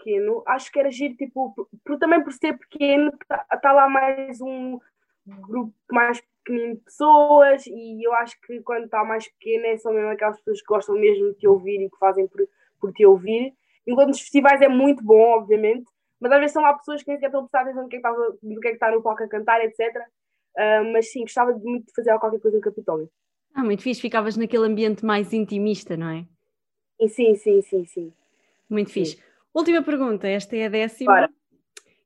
pequeno, 0.00 0.42
acho 0.46 0.72
que 0.72 0.78
era 0.78 0.90
giro, 0.90 1.14
tipo, 1.14 1.52
por, 1.54 1.68
por 1.84 1.98
também 1.98 2.22
por 2.22 2.32
ser 2.32 2.56
pequeno, 2.56 3.12
está 3.22 3.38
tá 3.38 3.72
lá 3.72 3.88
mais 3.88 4.40
um 4.40 4.78
grupo 5.26 5.74
mais 5.92 6.20
pequenino 6.42 6.76
de 6.76 6.80
pessoas 6.80 7.66
e 7.66 8.06
eu 8.06 8.12
acho 8.14 8.40
que 8.40 8.60
quando 8.62 8.84
está 8.84 9.04
mais 9.04 9.28
pequeno 9.32 9.66
é 9.66 9.76
só 9.76 9.92
mesmo 9.92 10.08
aquelas 10.08 10.38
pessoas 10.38 10.60
que 10.60 10.66
gostam 10.66 10.94
mesmo 10.96 11.32
de 11.32 11.38
te 11.38 11.46
ouvir 11.46 11.82
e 11.82 11.90
que 11.90 11.98
fazem 11.98 12.26
por, 12.26 12.40
por 12.80 12.92
te 12.92 13.04
ouvir. 13.04 13.52
Enquanto 13.86 14.08
nos 14.08 14.20
festivais 14.20 14.60
é 14.60 14.68
muito 14.68 15.04
bom, 15.04 15.20
obviamente, 15.20 15.86
mas 16.18 16.32
às 16.32 16.38
vezes 16.38 16.52
são 16.52 16.62
lá 16.62 16.74
pessoas 16.74 17.02
que 17.02 17.08
nem 17.08 17.16
sequer 17.16 17.28
estão 17.28 17.40
a 17.40 17.42
prestar 17.44 17.62
atenção 17.62 17.82
no 17.82 17.88
que 17.88 17.96
é 17.96 18.00
que 18.00 18.06
está, 18.06 18.28
do 18.42 18.60
que 18.60 18.68
é 18.68 18.70
que 18.70 18.76
está 18.76 18.90
no 18.90 19.02
palco 19.02 19.22
a 19.22 19.28
cantar, 19.28 19.64
etc. 19.64 19.80
Uh, 19.80 20.02
ah, 20.58 20.84
mas 20.92 21.10
sim, 21.10 21.20
gostava 21.20 21.52
muito 21.52 21.86
de 21.86 21.94
fazer 21.94 22.18
qualquer 22.18 22.40
coisa 22.40 22.56
no 22.56 22.62
Capitólio. 22.62 23.10
Ah, 23.54 23.64
muito 23.64 23.82
fixe, 23.82 24.00
ficavas 24.00 24.36
naquele 24.36 24.66
ambiente 24.66 25.04
mais 25.04 25.32
intimista, 25.32 25.96
não 25.96 26.08
é? 26.08 26.26
Sim, 27.08 27.34
sim, 27.34 27.62
sim, 27.62 27.84
sim. 27.86 28.12
Muito 28.68 28.90
sim. 28.90 29.04
fixe. 29.04 29.29
Última 29.52 29.82
pergunta, 29.82 30.28
esta 30.28 30.56
é 30.56 30.66
a 30.66 30.68
décima. 30.68 31.12
Para. 31.12 31.30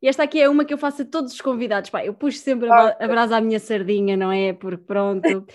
E 0.00 0.08
esta 0.08 0.22
aqui 0.22 0.40
é 0.40 0.48
uma 0.48 0.64
que 0.64 0.74
eu 0.74 0.78
faço 0.78 1.02
a 1.02 1.04
todos 1.06 1.32
os 1.32 1.40
convidados. 1.40 1.88
Pá, 1.88 2.04
eu 2.04 2.12
puxo 2.12 2.38
sempre 2.38 2.70
a, 2.70 2.96
a 3.00 3.08
brasa 3.08 3.38
à 3.38 3.40
minha 3.40 3.58
sardinha, 3.58 4.16
não 4.16 4.30
é? 4.30 4.52
Porque 4.52 4.84
pronto. 4.84 5.46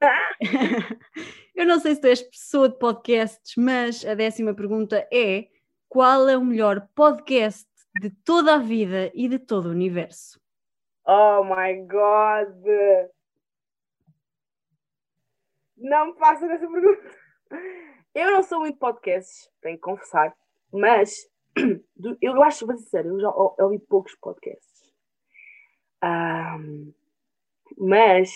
eu 1.54 1.66
não 1.66 1.78
sei 1.78 1.94
se 1.94 2.00
tu 2.00 2.06
és 2.06 2.22
pessoa 2.22 2.70
de 2.70 2.78
podcasts, 2.78 3.54
mas 3.56 4.06
a 4.06 4.14
décima 4.14 4.54
pergunta 4.54 5.06
é: 5.12 5.48
qual 5.88 6.28
é 6.28 6.36
o 6.36 6.44
melhor 6.44 6.88
podcast 6.94 7.68
de 8.00 8.08
toda 8.08 8.54
a 8.54 8.58
vida 8.58 9.10
e 9.14 9.28
de 9.28 9.38
todo 9.38 9.66
o 9.66 9.72
universo? 9.72 10.40
Oh 11.06 11.44
my 11.44 11.74
God! 11.86 12.64
Não 15.76 16.06
me 16.08 16.18
façam 16.18 16.50
essa 16.50 16.66
pergunta. 16.66 17.10
Eu 18.14 18.30
não 18.32 18.42
sou 18.42 18.60
muito 18.60 18.78
podcasts, 18.78 19.50
tenho 19.60 19.76
que 19.76 19.82
confessar, 19.82 20.34
mas 20.72 21.14
eu 22.20 22.42
acho, 22.42 22.66
vou 22.66 22.76
sério, 22.78 23.12
eu 23.12 23.20
já 23.20 23.30
ouvi 23.30 23.78
poucos 23.78 24.14
podcasts. 24.16 24.92
Um, 26.02 26.92
mas 27.76 28.30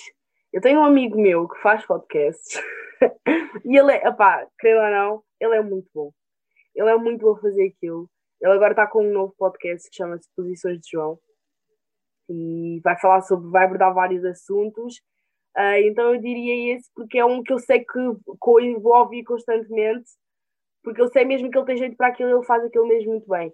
eu 0.53 0.61
tenho 0.61 0.81
um 0.81 0.85
amigo 0.85 1.21
meu 1.21 1.49
que 1.49 1.61
faz 1.61 1.87
podcasts 1.87 2.61
e 3.65 3.77
ele 3.77 3.93
é, 3.93 4.03
creio 4.59 4.83
ou 4.83 4.91
não, 4.91 5.25
ele 5.41 5.57
é 5.57 5.63
muito 5.63 5.89
bom. 5.95 6.13
Ele 6.75 6.91
é 6.91 6.97
muito 6.97 7.21
bom 7.21 7.33
a 7.33 7.41
fazer 7.41 7.69
aquilo. 7.69 8.09
Ele 8.41 8.53
agora 8.53 8.73
está 8.73 8.87
com 8.87 9.05
um 9.05 9.13
novo 9.13 9.35
podcast 9.39 9.89
que 9.89 9.97
chama-se 9.97 10.29
Posições 10.35 10.81
de 10.81 10.91
João 10.91 11.19
e 12.29 12.81
vai 12.83 12.99
falar 12.99 13.21
sobre, 13.23 13.51
vai 13.51 13.65
abordar 13.65 13.95
vários 13.95 14.25
assuntos. 14.25 14.97
Uh, 15.57 15.79
então 15.85 16.15
eu 16.15 16.21
diria 16.21 16.75
esse 16.75 16.91
porque 16.95 17.19
é 17.19 17.25
um 17.25 17.43
que 17.43 17.53
eu 17.53 17.59
sei 17.59 17.81
que, 17.81 17.93
que 17.93 18.67
eu 18.67 18.81
vou 18.81 18.97
ouvir 18.97 19.23
constantemente 19.23 20.11
porque 20.83 21.01
eu 21.01 21.09
sei 21.09 21.25
mesmo 21.25 21.51
que 21.51 21.57
ele 21.57 21.67
tem 21.67 21.77
jeito 21.77 21.97
para 21.97 22.09
aquilo 22.09 22.31
e 22.31 22.33
ele 22.33 22.45
faz 22.45 22.65
aquilo 22.65 22.87
mesmo 22.87 23.13
muito 23.13 23.29
bem. 23.29 23.53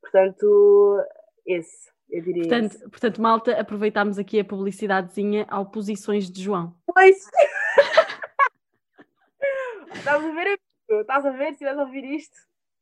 Portanto, 0.00 1.00
esse, 1.46 1.90
eu 2.10 2.22
diria. 2.22 2.42
Portanto, 2.42 2.74
esse. 2.74 2.90
portanto 2.90 3.22
malta, 3.22 3.60
aproveitámos 3.60 4.18
aqui 4.18 4.40
a 4.40 4.44
publicidadezinha 4.44 5.46
ao 5.48 5.70
Posições 5.70 6.30
de 6.30 6.42
João. 6.42 6.76
Pois! 6.86 7.16
Estás 9.94 10.24
a 10.24 10.32
ver, 10.32 10.58
Estás 10.88 11.24
a 11.24 11.30
ver 11.30 11.54
se 11.54 11.66
a 11.66 11.72
ouvir 11.74 12.04
isto? 12.04 12.36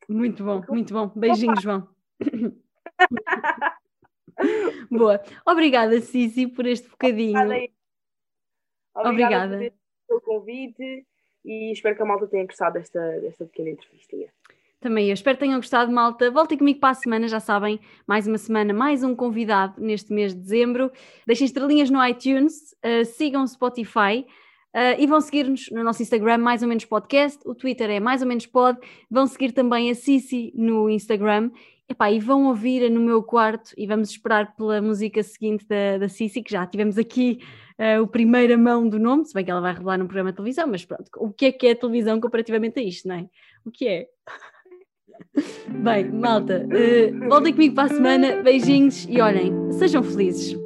Muito 0.08 0.44
bom, 0.44 0.62
muito 0.68 0.92
bom. 0.92 1.12
Beijinho, 1.14 1.60
João. 1.60 1.88
Boa. 4.90 5.22
Obrigada, 5.46 6.00
Cici, 6.00 6.48
por 6.48 6.66
este 6.66 6.88
bocadinho. 6.88 7.38
Obrigada. 7.38 7.72
Obrigada. 8.94 9.72
pelo 10.08 10.20
convite 10.20 11.06
e 11.44 11.72
espero 11.72 11.96
que 11.96 12.02
a 12.02 12.06
malta 12.06 12.26
tenha 12.26 12.46
gostado 12.46 12.74
desta, 12.74 13.00
desta 13.20 13.44
pequena 13.44 13.70
entrevistinha. 13.70 14.28
Também 14.82 15.08
eu 15.08 15.14
espero 15.14 15.36
que 15.36 15.44
tenham 15.44 15.60
gostado, 15.60 15.92
malta. 15.92 16.28
Voltem 16.28 16.58
comigo 16.58 16.80
para 16.80 16.90
a 16.90 16.94
semana, 16.94 17.28
já 17.28 17.38
sabem, 17.38 17.78
mais 18.04 18.26
uma 18.26 18.36
semana, 18.36 18.74
mais 18.74 19.04
um 19.04 19.14
convidado 19.14 19.80
neste 19.80 20.12
mês 20.12 20.34
de 20.34 20.40
dezembro. 20.40 20.90
Deixem 21.24 21.44
estrelinhas 21.44 21.88
no 21.88 22.04
iTunes, 22.04 22.72
uh, 22.84 23.04
sigam 23.04 23.46
Spotify 23.46 24.26
uh, 24.74 24.98
e 24.98 25.06
vão 25.06 25.20
seguir-nos 25.20 25.70
no 25.70 25.84
nosso 25.84 26.02
Instagram, 26.02 26.38
mais 26.38 26.62
ou 26.62 26.68
menos 26.68 26.84
podcast. 26.84 27.38
O 27.46 27.54
Twitter 27.54 27.90
é 27.90 28.00
mais 28.00 28.22
ou 28.22 28.28
menos 28.28 28.44
pod. 28.44 28.76
Vão 29.08 29.24
seguir 29.28 29.52
também 29.52 29.88
a 29.88 29.94
Cici 29.94 30.52
no 30.56 30.90
Instagram. 30.90 31.52
Epá, 31.92 32.10
e 32.10 32.18
vão 32.18 32.46
ouvir 32.46 32.90
no 32.90 33.02
meu 33.02 33.22
quarto 33.22 33.74
e 33.76 33.86
vamos 33.86 34.08
esperar 34.08 34.56
pela 34.56 34.80
música 34.80 35.22
seguinte 35.22 35.66
da, 35.68 35.98
da 35.98 36.08
Cici, 36.08 36.42
que 36.42 36.50
já 36.50 36.66
tivemos 36.66 36.96
aqui 36.96 37.40
uh, 37.78 38.00
o 38.00 38.06
primeira 38.06 38.56
mão 38.56 38.88
do 38.88 38.98
nome, 38.98 39.26
se 39.26 39.34
bem 39.34 39.44
que 39.44 39.50
ela 39.50 39.60
vai 39.60 39.74
revelar 39.74 39.98
num 39.98 40.06
programa 40.06 40.30
de 40.30 40.36
televisão, 40.36 40.66
mas 40.66 40.86
pronto, 40.86 41.10
o 41.18 41.30
que 41.30 41.46
é 41.46 41.52
que 41.52 41.66
é 41.66 41.74
televisão 41.74 42.18
comparativamente 42.18 42.80
a 42.80 42.82
isto, 42.82 43.06
não 43.06 43.16
é? 43.16 43.26
O 43.62 43.70
que 43.70 43.86
é? 43.86 44.06
Bem, 45.84 46.10
malta, 46.10 46.66
uh, 46.66 47.28
voltem 47.28 47.52
comigo 47.52 47.74
para 47.74 47.92
a 47.92 47.94
semana, 47.94 48.42
beijinhos 48.42 49.06
e 49.06 49.20
olhem, 49.20 49.52
sejam 49.72 50.02
felizes. 50.02 50.61